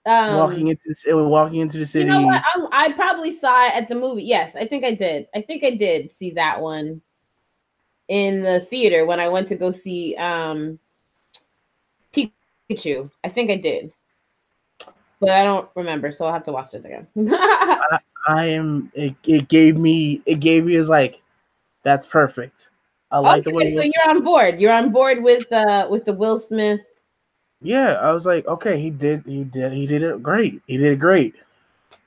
[0.10, 2.06] um, walking into the, walking into the city.
[2.06, 2.42] You know what?
[2.46, 4.24] I, I, probably saw it at the movie.
[4.24, 5.28] Yes, I think I did.
[5.36, 7.02] I think I did see that one
[8.08, 10.80] in the theater when I went to go see um
[12.14, 13.12] Pikachu.
[13.26, 13.92] I think I did,
[15.20, 17.06] but I don't remember, so I'll have to watch it again.
[17.18, 18.92] I, I, am.
[18.94, 20.22] It, it gave me.
[20.26, 21.22] It gave me as like,
[21.84, 22.68] that's perfect.
[23.12, 23.76] I like okay, the way.
[23.76, 24.60] So you're on board.
[24.60, 26.82] You're on board with uh with the Will Smith
[27.62, 30.62] yeah, I was like, okay, he did, he did, he did it great.
[30.68, 31.36] He did it great.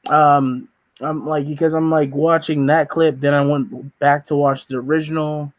[0.06, 0.68] Um,
[1.00, 4.76] I'm like because I'm like watching that clip, then I went back to watch the
[4.76, 5.52] original,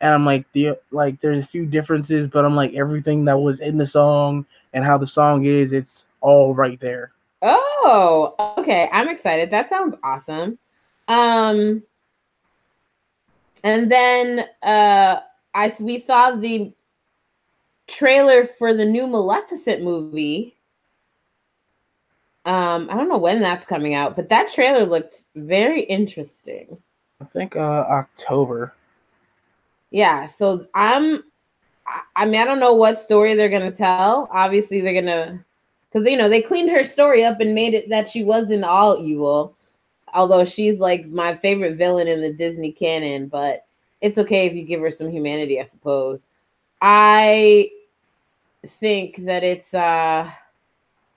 [0.00, 3.60] and I'm like the like there's a few differences, but I'm like everything that was
[3.60, 7.12] in the song and how the song is, it's all right there.
[7.44, 8.88] Oh, okay.
[8.90, 9.50] I'm excited.
[9.50, 10.58] That sounds awesome.
[11.08, 11.82] Um,
[13.62, 15.20] and then uh,
[15.54, 16.72] I we saw the
[17.86, 20.56] trailer for the new Maleficent movie.
[22.46, 26.78] Um, I don't know when that's coming out, but that trailer looked very interesting.
[27.20, 28.74] I think uh October.
[29.90, 31.24] Yeah, so I'm
[32.16, 34.28] I mean, I don't know what story they're gonna tell.
[34.32, 35.44] Obviously, they're gonna
[35.94, 38.98] because you know they cleaned her story up and made it that she wasn't all
[38.98, 39.54] evil.
[40.12, 43.64] Although she's like my favorite villain in the Disney canon, but
[44.00, 46.26] it's okay if you give her some humanity, I suppose.
[46.82, 47.70] I
[48.80, 50.30] think that it's uh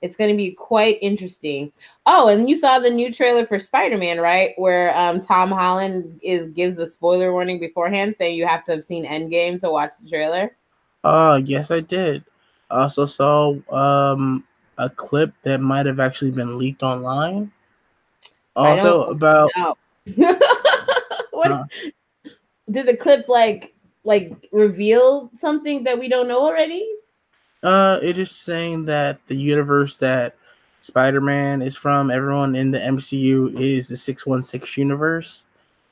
[0.04, 1.72] it's going to be quite interesting.
[2.06, 4.52] Oh, and you saw the new trailer for Spider-Man, right?
[4.58, 8.86] Where um, Tom Holland is gives a spoiler warning beforehand, saying you have to have
[8.86, 10.56] seen Endgame to watch the trailer.
[11.04, 12.24] Uh, yes, I did.
[12.70, 14.44] I also saw um,
[14.78, 17.52] a clip that might have actually been leaked online.
[18.56, 19.52] Also about
[20.16, 21.63] what uh,
[22.72, 26.90] did the clip like like reveal something that we don't know already?
[27.63, 30.36] Uh, it is saying that the universe that
[30.82, 35.43] Spider-Man is from, everyone in the MCU is the 616 universe,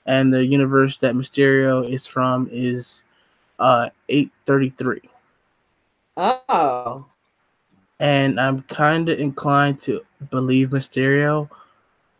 [0.05, 3.03] and the universe that Mysterio is from is
[3.59, 5.01] uh 833.
[6.17, 7.05] Oh.
[7.99, 11.49] And I'm kind of inclined to believe Mysterio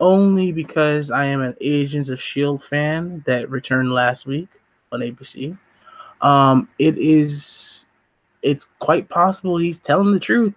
[0.00, 4.48] only because I am an Agents of Shield fan that returned last week
[4.92, 5.56] on ABC.
[6.20, 7.86] Um, it is,
[8.42, 10.54] it's quite possible he's telling the truth,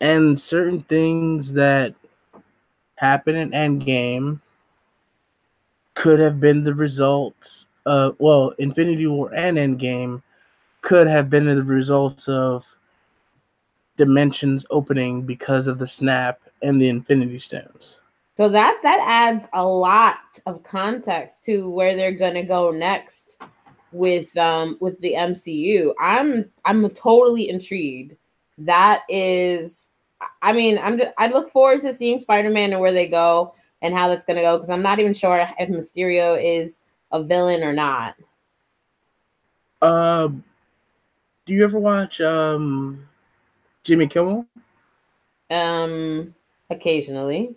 [0.00, 1.94] and certain things that
[2.96, 4.40] happen in Endgame
[5.94, 10.22] could have been the results of well, Infinity War and Endgame
[10.82, 12.64] could have been the results of
[13.96, 17.98] dimensions opening because of the snap and the Infinity Stones.
[18.36, 20.16] So that that adds a lot
[20.46, 23.36] of context to where they're gonna go next
[23.92, 25.92] with um with the MCU.
[26.00, 28.16] I'm I'm totally intrigued.
[28.58, 29.82] That is
[30.40, 34.08] I mean, I'm I look forward to seeing Spider-Man and where they go and how
[34.08, 36.78] that's going to go because I'm not even sure if Mysterio is
[37.10, 38.14] a villain or not.
[39.82, 40.44] Um,
[41.44, 43.08] do you ever watch um
[43.84, 44.46] Jimmy Kimmel?
[45.50, 46.34] Um,
[46.70, 47.54] occasionally.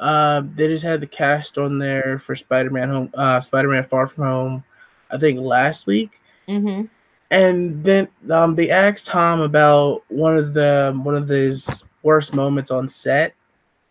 [0.00, 4.24] Uh, they just had the cast on there for Spider-Man Home, uh, Spider-Man Far From
[4.24, 4.64] Home,
[5.10, 6.20] I think last week.
[6.48, 6.86] Mm-hmm.
[7.30, 12.70] And then um, they asked Tom about one of the one of his worst moments
[12.70, 13.34] on set.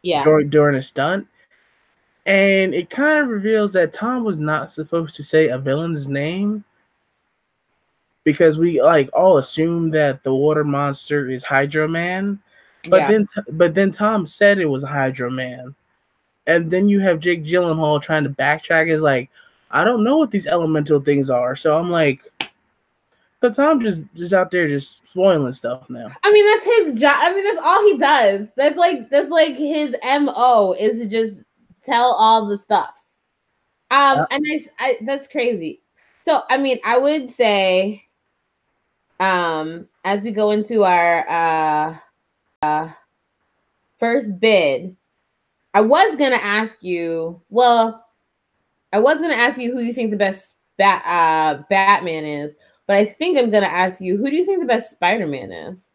[0.03, 0.23] Yeah.
[0.23, 1.27] During during a stunt,
[2.25, 6.63] and it kind of reveals that Tom was not supposed to say a villain's name
[8.23, 12.39] because we like all assume that the water monster is Hydro Man,
[12.87, 13.07] but Yeah.
[13.07, 15.75] then but then Tom said it was Hydro Man,
[16.47, 18.89] and then you have Jake Gyllenhaal trying to backtrack.
[18.89, 19.29] Is like,
[19.71, 22.21] I don't know what these elemental things are, so I'm like,
[23.39, 26.11] but Tom just just out there just spoiling stuff now.
[26.23, 27.17] I mean, that's his job.
[27.19, 28.47] I mean, that's all he does.
[28.55, 31.41] That's like that's like his mo is to just
[31.83, 33.05] tell all the stuffs.
[33.89, 34.25] Um, Yeah.
[34.31, 35.81] and I, I that's crazy.
[36.23, 38.03] So, I mean, I would say,
[39.21, 41.97] um, as we go into our uh,
[42.63, 42.89] uh,
[43.99, 44.95] first bid,
[45.73, 47.39] I was gonna ask you.
[47.49, 48.03] Well,
[48.91, 52.53] I was gonna ask you who you think the best bat uh Batman is,
[52.87, 55.87] but I think I'm gonna ask you who do you think the best Spider-Man is?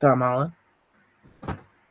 [0.00, 0.52] Tom Holland.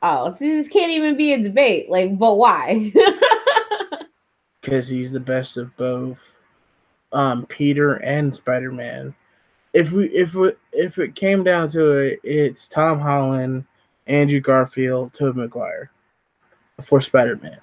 [0.01, 1.89] Oh, see, this can't even be a debate.
[1.89, 2.91] Like, but why?
[4.61, 6.17] because he's the best of both
[7.11, 9.13] um Peter and Spider-Man.
[9.73, 13.65] If we if we, if it came down to it, it's Tom Holland,
[14.07, 15.91] Andrew Garfield, Tobey Maguire
[16.83, 17.57] for Spider-Man.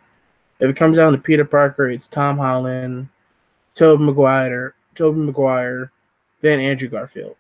[0.61, 3.09] If it comes down to Peter Parker, it's Tom Holland,
[3.75, 5.91] Tobey Maguire, Tobey Maguire,
[6.41, 7.37] then Andrew Garfield.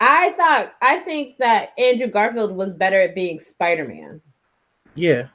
[0.00, 4.20] I thought I think that Andrew Garfield was better at being Spider-Man.
[4.94, 5.28] Yeah,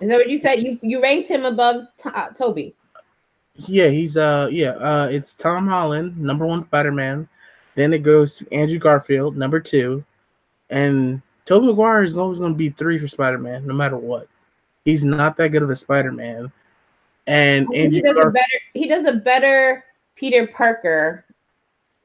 [0.00, 0.62] Is that what you said?
[0.62, 2.74] You you ranked him above to- uh, Tobey.
[3.54, 7.28] yeah, he's uh yeah uh it's Tom Holland, number one Spider-Man.
[7.74, 10.04] Then it goes to Andrew Garfield, number two,
[10.70, 14.28] and Tobey Maguire is always going to be three for Spider-Man, no matter what.
[14.84, 16.52] He's not that good of a Spider-Man,
[17.26, 18.34] and Andrew he does a Garfield.
[18.34, 19.84] better he does a better
[20.16, 21.24] Peter Parker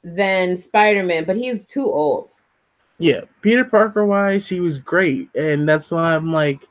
[0.04, 2.32] than Spider-Man, but he's too old.
[3.00, 6.62] Yeah, Peter Parker wise, he was great, and that's why I'm like,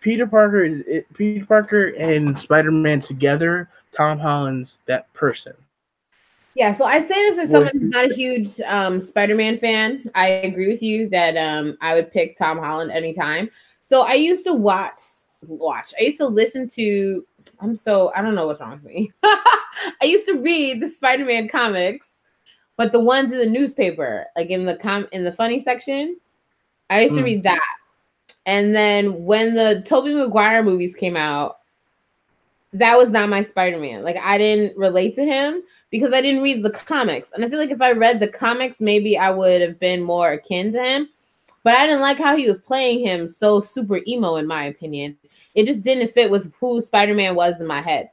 [0.00, 3.68] Peter Parker, it, Peter Parker and Spider-Man together.
[3.90, 5.54] Tom Holland's that person.
[6.58, 10.10] Yeah, so I say this as someone who's not a huge um, Spider-Man fan.
[10.16, 13.48] I agree with you that um, I would pick Tom Holland anytime.
[13.86, 14.98] So I used to watch,
[15.46, 15.94] watch.
[15.96, 17.24] I used to listen to.
[17.60, 19.12] I'm so I don't know what's wrong with me.
[19.22, 22.08] I used to read the Spider-Man comics,
[22.76, 26.16] but the ones in the newspaper, like in the com in the funny section,
[26.90, 27.24] I used to Mm.
[27.24, 27.60] read that.
[28.46, 31.57] And then when the Tobey Maguire movies came out,
[32.72, 34.02] that was not my Spider-Man.
[34.02, 37.30] Like I didn't relate to him because I didn't read the comics.
[37.32, 40.32] And I feel like if I read the comics, maybe I would have been more
[40.32, 41.08] akin to him.
[41.64, 45.16] But I didn't like how he was playing him so super emo, in my opinion.
[45.54, 48.10] It just didn't fit with who Spider Man was in my head.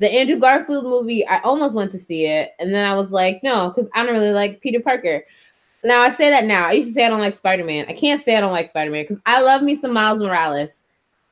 [0.00, 2.52] The Andrew Garfield movie, I almost went to see it.
[2.58, 5.24] And then I was like, no, because I don't really like Peter Parker.
[5.82, 6.68] Now I say that now.
[6.68, 7.86] I used to say I don't like Spider Man.
[7.88, 10.82] I can't say I don't like Spider Man because I love me some Miles Morales.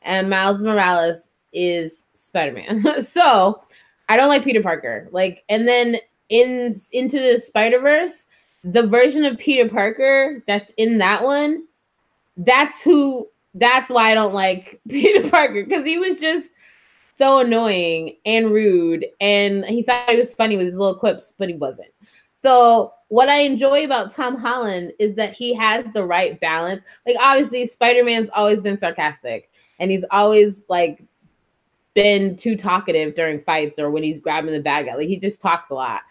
[0.03, 1.26] And Miles Morales
[1.57, 3.03] is Spider Man.
[3.05, 3.63] so
[4.09, 5.09] I don't like Peter Parker.
[5.11, 5.97] Like, and then
[6.29, 8.25] in into the Spider Verse,
[8.63, 11.65] the version of Peter Parker that's in that one,
[12.37, 13.29] that's who.
[13.59, 16.47] That's why I don't like Peter Parker because he was just
[17.17, 21.49] so annoying and rude, and he thought he was funny with his little quips, but
[21.49, 21.89] he wasn't.
[22.43, 26.83] So what I enjoy about Tom Holland is that he has the right balance.
[27.07, 31.03] Like obviously, Spider Man's always been sarcastic, and he's always like
[31.97, 34.95] been too talkative during fights or when he's grabbing the bad guy.
[34.95, 36.03] Like he just talks a lot.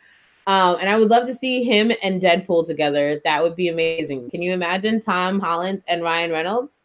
[0.47, 3.21] Um, and I would love to see him and Deadpool together.
[3.23, 4.31] That would be amazing.
[4.31, 6.79] Can you imagine Tom Holland and Ryan Reynolds?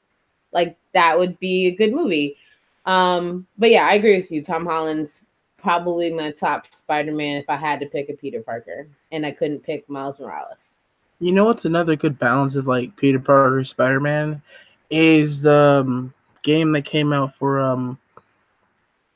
[0.53, 2.37] Like that would be a good movie.
[2.85, 4.45] Um, but yeah, I agree with you.
[4.45, 5.23] Tom Holland's
[5.57, 9.61] probably my top Spider-Man if I had to pick a Peter Parker and I couldn't
[9.63, 10.57] pick Miles Morales.
[11.21, 14.43] You know what's another good balance of like Peter Parker Spider-Man
[14.91, 17.99] is the um, game that came out for um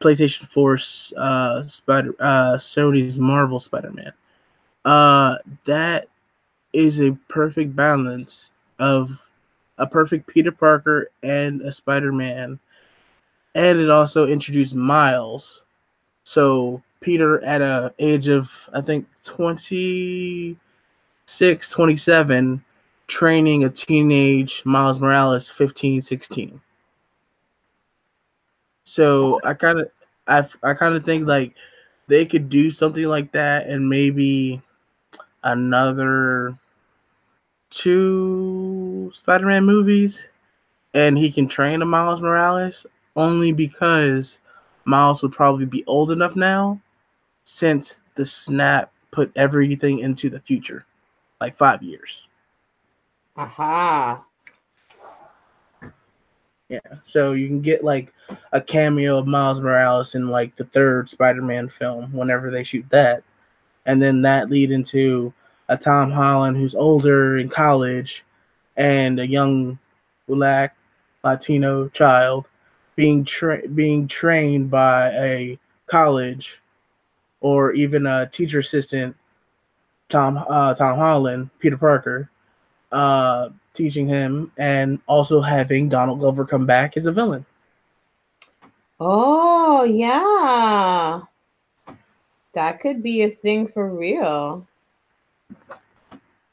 [0.04, 4.12] PlayStation 4's uh Spider uh Sony's Marvel Spider-Man.
[4.84, 6.08] Uh that
[6.74, 9.10] is a perfect balance of
[9.78, 12.58] a perfect Peter Parker and a Spider-Man.
[13.54, 15.62] And it also introduced Miles.
[16.24, 20.58] So Peter at a age of I think 26,
[21.70, 22.62] 27
[23.06, 26.60] training a teenage Miles Morales 15, 16.
[28.84, 29.90] So I kind of
[30.26, 31.54] I I kind of think like
[32.06, 34.60] they could do something like that and maybe
[35.42, 36.58] another
[37.70, 40.28] two Spider-Man movies
[40.94, 44.38] and he can train a Miles Morales only because
[44.84, 46.80] Miles would probably be old enough now
[47.44, 50.84] since the snap put everything into the future,
[51.40, 52.22] like five years.
[53.36, 54.24] Aha.
[56.74, 58.12] Yeah, so you can get like
[58.52, 63.22] a cameo of Miles Morales in like the third Spider-Man film whenever they shoot that,
[63.86, 65.32] and then that lead into
[65.68, 68.24] a Tom Holland who's older in college,
[68.76, 69.78] and a young
[70.26, 70.74] black
[71.22, 72.46] Latino child
[72.96, 76.58] being tra- being trained by a college
[77.40, 79.14] or even a teacher assistant,
[80.08, 82.28] Tom uh, Tom Holland, Peter Parker,
[82.90, 87.44] uh, teaching him, and also having Donald Glover come back as a villain.
[89.00, 91.20] Oh yeah,
[92.54, 94.66] that could be a thing for real.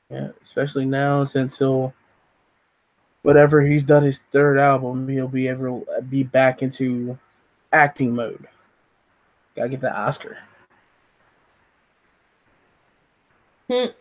[0.09, 1.93] Yeah, especially now since he'll
[3.22, 7.17] whatever he's done his third album, he'll be able to be back into
[7.72, 8.47] acting mode.
[9.55, 10.38] Gotta get the Oscar.
[13.69, 13.91] Hmm.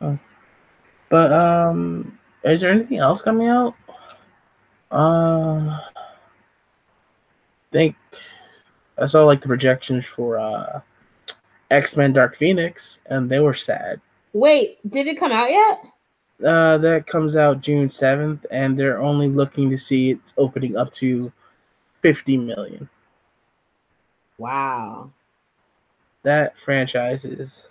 [0.00, 0.16] Uh,
[1.08, 3.74] but um, is there anything else coming out?
[4.90, 5.80] Uh, I
[7.72, 7.96] think
[8.98, 10.80] I saw like the projections for uh
[11.70, 14.00] X Men Dark Phoenix, and they were sad.
[14.32, 15.82] Wait, did it come out yet?
[16.44, 20.92] Uh, that comes out June seventh, and they're only looking to see it opening up
[20.94, 21.30] to
[22.02, 22.88] fifty million.
[24.38, 25.10] Wow.
[26.22, 27.66] That franchise is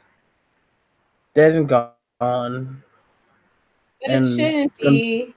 [1.33, 1.91] dead and gone.
[2.19, 2.51] But
[4.05, 5.33] and it shouldn't be.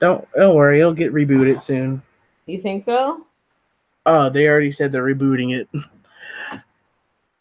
[0.00, 2.02] Don't don't worry, it'll get rebooted soon.
[2.46, 3.26] You think so?
[4.06, 5.68] Oh, they already said they're rebooting it.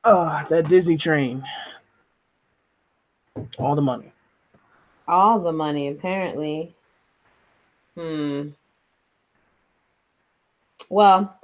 [0.05, 1.43] Oh, that Disney train.
[3.57, 4.11] All the money.
[5.07, 6.75] All the money, apparently.
[7.95, 8.49] Hmm.
[10.89, 11.37] Well,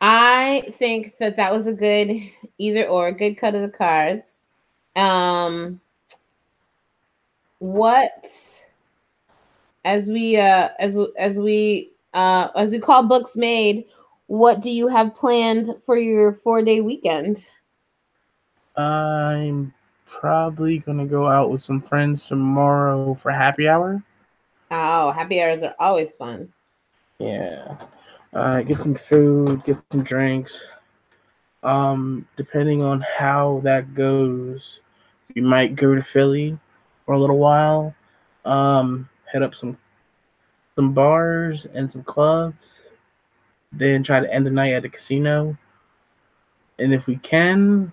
[0.00, 2.10] I think that that was a good
[2.58, 4.39] either or, good cut of the cards.
[4.96, 5.80] Um,
[7.58, 8.28] what
[9.84, 13.86] as we uh as as we uh as we call books made,
[14.26, 17.46] what do you have planned for your four day weekend?
[18.76, 19.72] I'm
[20.06, 24.02] probably gonna go out with some friends tomorrow for happy hour.
[24.70, 26.52] Oh, happy hours are always fun.
[27.18, 27.76] Yeah.
[28.32, 30.62] Uh, get some food, get some drinks.
[31.62, 34.80] Um, depending on how that goes,
[35.34, 36.58] we might go to Philly
[37.04, 37.94] for a little while.
[38.44, 39.76] Um, head up some
[40.74, 42.80] some bars and some clubs.
[43.72, 45.56] Then try to end the night at a casino.
[46.78, 47.92] And if we can,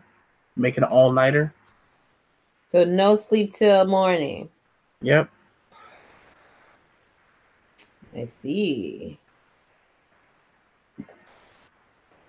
[0.55, 1.53] make it an all nighter.
[2.69, 4.49] So no sleep till morning.
[5.01, 5.29] Yep.
[8.15, 9.19] I see.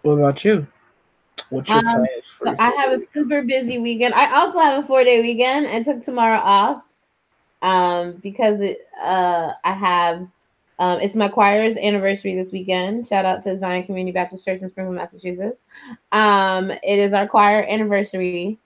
[0.02, 0.66] What about you?
[1.50, 2.08] What's your um, plans
[2.42, 4.14] so I have a super busy weekend.
[4.14, 6.82] I also have a four day weekend I took tomorrow off.
[7.60, 10.28] Um, because it uh I have
[10.80, 13.08] um, it's my choir's anniversary this weekend.
[13.08, 15.58] Shout out to Zion Community Baptist Church in Springfield, Massachusetts.
[16.12, 18.58] Um, it is our choir anniversary.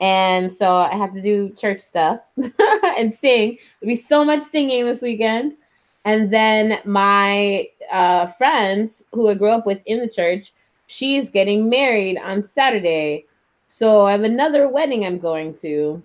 [0.00, 3.58] And so I have to do church stuff and sing.
[3.80, 5.56] There'll be so much singing this weekend.
[6.04, 10.52] And then my uh, friend who I grew up with in the church,
[10.90, 13.24] she's getting married on Saturday.
[13.66, 16.02] So I have another wedding I'm going to.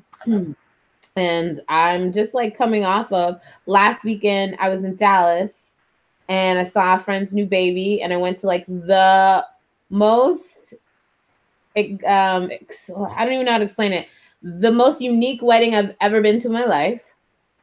[1.15, 5.51] and I'm just like coming off of last weekend, I was in Dallas
[6.29, 9.45] and I saw a friend's new baby, and I went to like the
[9.89, 10.73] most
[11.77, 12.49] um,
[13.07, 14.07] I don't even know how to explain it.
[14.41, 17.01] The most unique wedding I've ever been to in my life.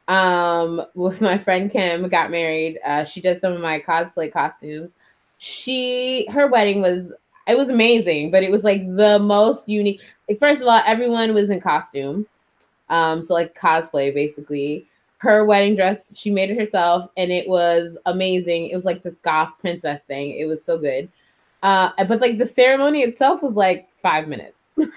[0.07, 2.79] Um, with my friend Kim, got married.
[2.85, 4.95] Uh, she does some of my cosplay costumes.
[5.45, 7.11] She, her wedding was,
[7.47, 9.99] it was amazing, but it was like the most unique.
[10.29, 12.25] Like, first of all, everyone was in costume.
[12.89, 14.87] Um, so like cosplay basically.
[15.17, 18.69] Her wedding dress, she made it herself, and it was amazing.
[18.69, 20.31] It was like the goth princess thing.
[20.31, 21.09] It was so good.
[21.61, 24.55] Uh, but like the ceremony itself was like five minutes.
[24.77, 24.87] and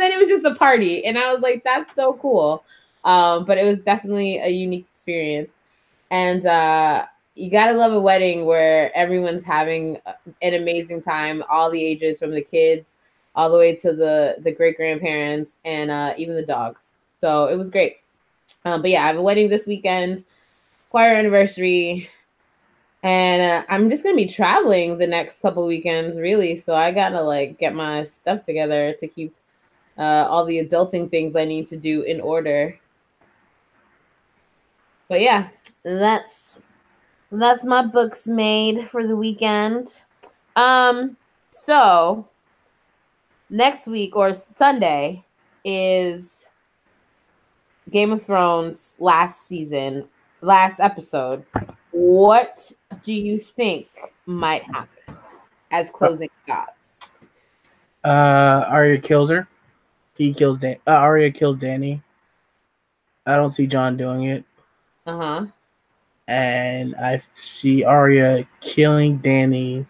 [0.00, 1.04] then it was just a party.
[1.04, 2.64] And I was like, that's so cool.
[3.04, 5.52] Um, but it was definitely a unique experience.
[6.10, 7.06] And uh,
[7.36, 9.98] you got to love a wedding where everyone's having
[10.42, 12.88] an amazing time, all the ages from the kids
[13.36, 16.76] all the way to the, the great grandparents and uh, even the dog.
[17.20, 17.98] So it was great.
[18.64, 20.24] Um, but yeah, I have a wedding this weekend,
[20.90, 22.08] choir anniversary,
[23.02, 26.58] and uh, I'm just gonna be traveling the next couple weekends, really.
[26.58, 29.34] So I gotta like get my stuff together to keep
[29.98, 32.78] uh, all the adulting things I need to do in order.
[35.08, 35.48] But yeah,
[35.84, 36.60] that's
[37.32, 40.02] that's my books made for the weekend.
[40.54, 41.16] Um,
[41.50, 42.28] so
[43.50, 45.24] next week or Sunday
[45.64, 46.44] is
[47.90, 50.08] Game of Thrones last season,
[50.40, 51.44] last episode.
[51.90, 52.72] What
[53.02, 53.88] do you think
[54.26, 55.16] might happen
[55.70, 56.98] as closing shots?
[58.04, 59.48] Uh, Arya kills her.
[60.16, 60.76] He kills Dan.
[60.86, 62.02] Uh, Arya kills Dany.
[63.26, 64.44] I don't see Jon doing it.
[65.06, 65.46] Uh huh.
[66.28, 69.86] And I see Arya killing Dany,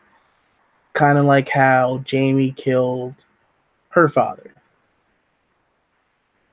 [0.92, 3.14] kind of like how Jaime killed
[3.90, 4.52] her father.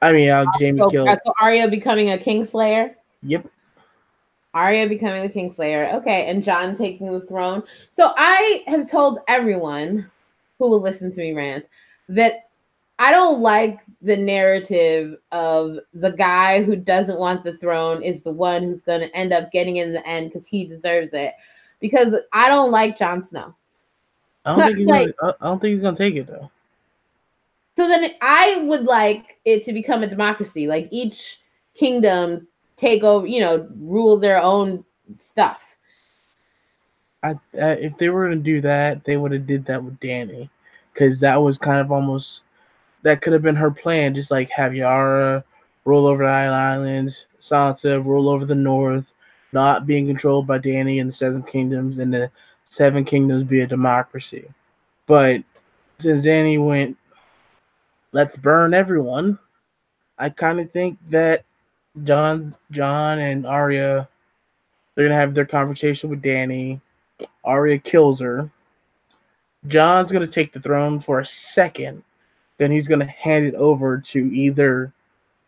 [0.01, 1.07] I mean, how Jaime so, killed.
[1.09, 2.95] Uh, so Arya becoming a Kingslayer.
[3.23, 3.47] Yep.
[4.53, 5.93] Arya becoming the Kingslayer.
[5.95, 7.63] Okay, and Jon taking the throne.
[7.91, 10.09] So I have told everyone
[10.59, 11.65] who will listen to me rant
[12.09, 12.49] that
[12.99, 18.31] I don't like the narrative of the guy who doesn't want the throne is the
[18.31, 21.33] one who's going to end up getting in the end because he deserves it.
[21.79, 23.55] Because I don't like Jon Snow.
[24.45, 26.51] I don't, think he's like, gonna, I don't think he's gonna take it though.
[27.77, 30.67] So then I would like it to become a democracy.
[30.67, 31.39] Like each
[31.75, 34.83] kingdom take over, you know, rule their own
[35.19, 35.77] stuff.
[37.23, 39.99] I, uh, if they were going to do that, they would have did that with
[39.99, 40.49] Dany,
[40.93, 42.41] because that was kind of almost
[43.03, 44.15] that could have been her plan.
[44.15, 45.43] Just like have Yara
[45.85, 49.05] roll over the Islands, Sansa roll over the North,
[49.51, 52.31] not being controlled by Dany and the Seven Kingdoms, and the
[52.69, 54.49] Seven Kingdoms be a democracy.
[55.05, 55.43] But
[55.99, 56.97] since Dany went,
[58.13, 59.37] let's burn everyone.
[60.17, 61.43] I kind of think that
[62.03, 64.07] John, Jon and Arya,
[64.95, 66.79] they're gonna have their conversation with Dany.
[67.43, 68.49] Arya kills her.
[69.67, 72.03] Jon's gonna take the throne for a second,
[72.63, 74.93] then he's gonna hand it over to either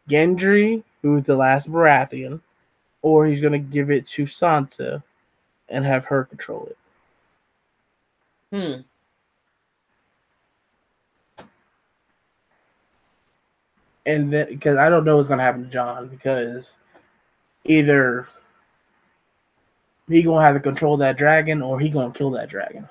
[0.10, 2.42] Gendry, who's the last Baratheon,
[3.02, 5.02] or he's gonna give it to Sansa
[5.70, 6.78] and have her control it.
[8.52, 8.82] Hmm.
[14.06, 16.76] and then because I don't know what's gonna happen to Jon because
[17.64, 18.28] either
[20.08, 22.88] he gonna have to control that dragon or he gonna kill that dragon.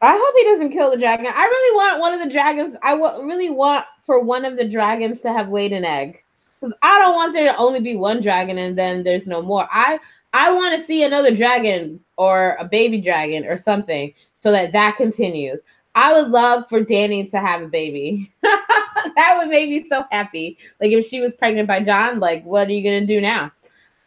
[0.00, 1.26] I hope he doesn't kill the dragon.
[1.26, 2.76] I really want one of the dragons.
[2.82, 6.22] I w- really want for one of the dragons to have laid an egg
[6.60, 9.68] because I don't want there to only be one dragon and then there's no more.
[9.72, 9.98] I
[10.32, 14.96] I want to see another dragon or a baby dragon or something so that that
[14.96, 15.60] continues.
[15.94, 18.32] I would love for Dany to have a baby.
[18.42, 20.58] that would make me so happy.
[20.80, 23.52] Like if she was pregnant by Jon, like what are you gonna do now?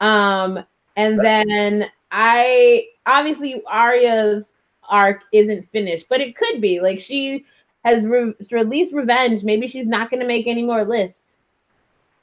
[0.01, 0.63] Um,
[0.95, 4.45] and then I obviously Arya's
[4.89, 6.79] arc isn't finished, but it could be.
[6.79, 7.45] Like she
[7.83, 9.43] has re- released revenge.
[9.43, 11.19] Maybe she's not gonna make any more lists.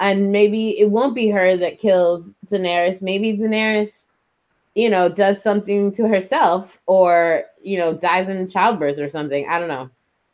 [0.01, 3.03] And maybe it won't be her that kills Daenerys.
[3.03, 4.03] Maybe Daenerys
[4.75, 9.47] you know, does something to herself or, you know, dies in childbirth or something.
[9.49, 9.91] I don't know.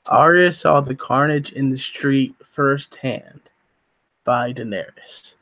[0.09, 3.41] Arya saw the carnage in the street firsthand
[4.25, 5.35] by Daenerys.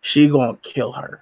[0.00, 1.20] She gonna kill her.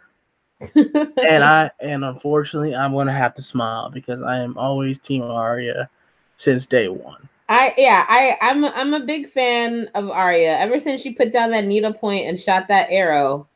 [0.60, 5.88] And I and unfortunately I'm gonna have to smile because I am always team Arya
[6.36, 7.28] since day one.
[7.48, 10.58] I yeah, I I'm I'm a big fan of Arya.
[10.58, 13.46] Ever since she put down that needle point and shot that arrow,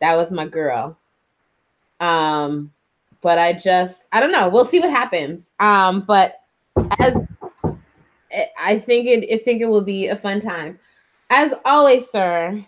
[0.00, 0.96] that was my girl.
[2.00, 2.72] Um
[3.22, 4.48] but I just I don't know.
[4.50, 5.50] We'll see what happens.
[5.58, 6.40] Um, but
[6.98, 7.16] as
[8.58, 10.78] I think it, I think it will be a fun time.
[11.30, 12.62] As always, sir,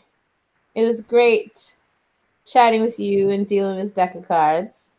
[0.75, 1.75] it was great
[2.47, 4.91] chatting with you and dealing this deck of cards.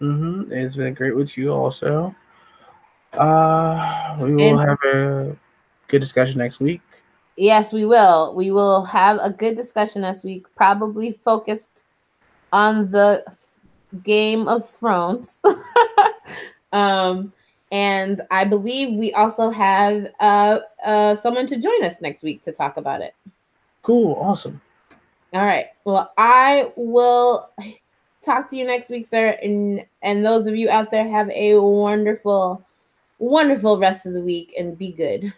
[0.00, 0.52] Mm-hmm.
[0.52, 2.14] It's been great with you also.
[3.12, 5.36] Uh, we will and, have a
[5.88, 6.80] good discussion next week.
[7.36, 8.34] Yes, we will.
[8.34, 11.82] We will have a good discussion next week, probably focused
[12.52, 13.24] on the
[14.02, 15.38] Game of Thrones.
[16.72, 17.32] um,
[17.70, 22.52] and I believe we also have uh, uh, someone to join us next week to
[22.52, 23.14] talk about it.
[23.82, 24.14] Cool.
[24.20, 24.60] Awesome.
[25.34, 25.66] All right.
[25.84, 27.50] Well, I will
[28.22, 29.38] talk to you next week, sir.
[29.42, 32.62] And and those of you out there have a wonderful,
[33.18, 35.32] wonderful rest of the week and be good.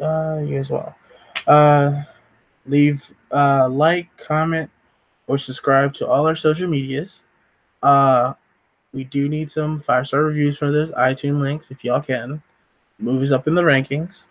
[0.00, 0.94] Uh, you as well.
[1.48, 2.02] Uh,
[2.66, 3.02] leave
[3.32, 4.70] uh like, comment,
[5.26, 7.20] or subscribe to all our social medias.
[7.82, 8.34] Uh,
[8.92, 12.40] we do need some five star reviews for this iTunes links if y'all can.
[12.98, 14.24] Movies up in the rankings.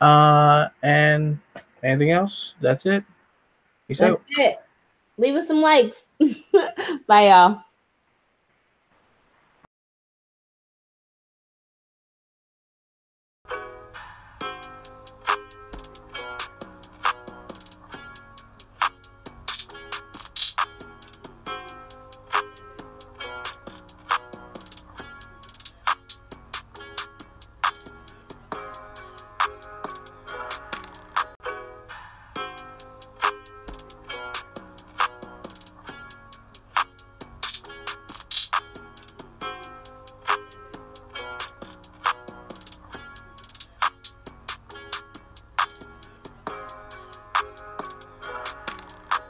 [0.00, 1.38] Uh, and
[1.82, 2.54] anything else?
[2.60, 3.04] That's it.
[3.88, 4.22] Peace That's out.
[4.38, 4.60] it.
[5.18, 6.06] Leave us some likes.
[7.06, 7.62] Bye, y'all.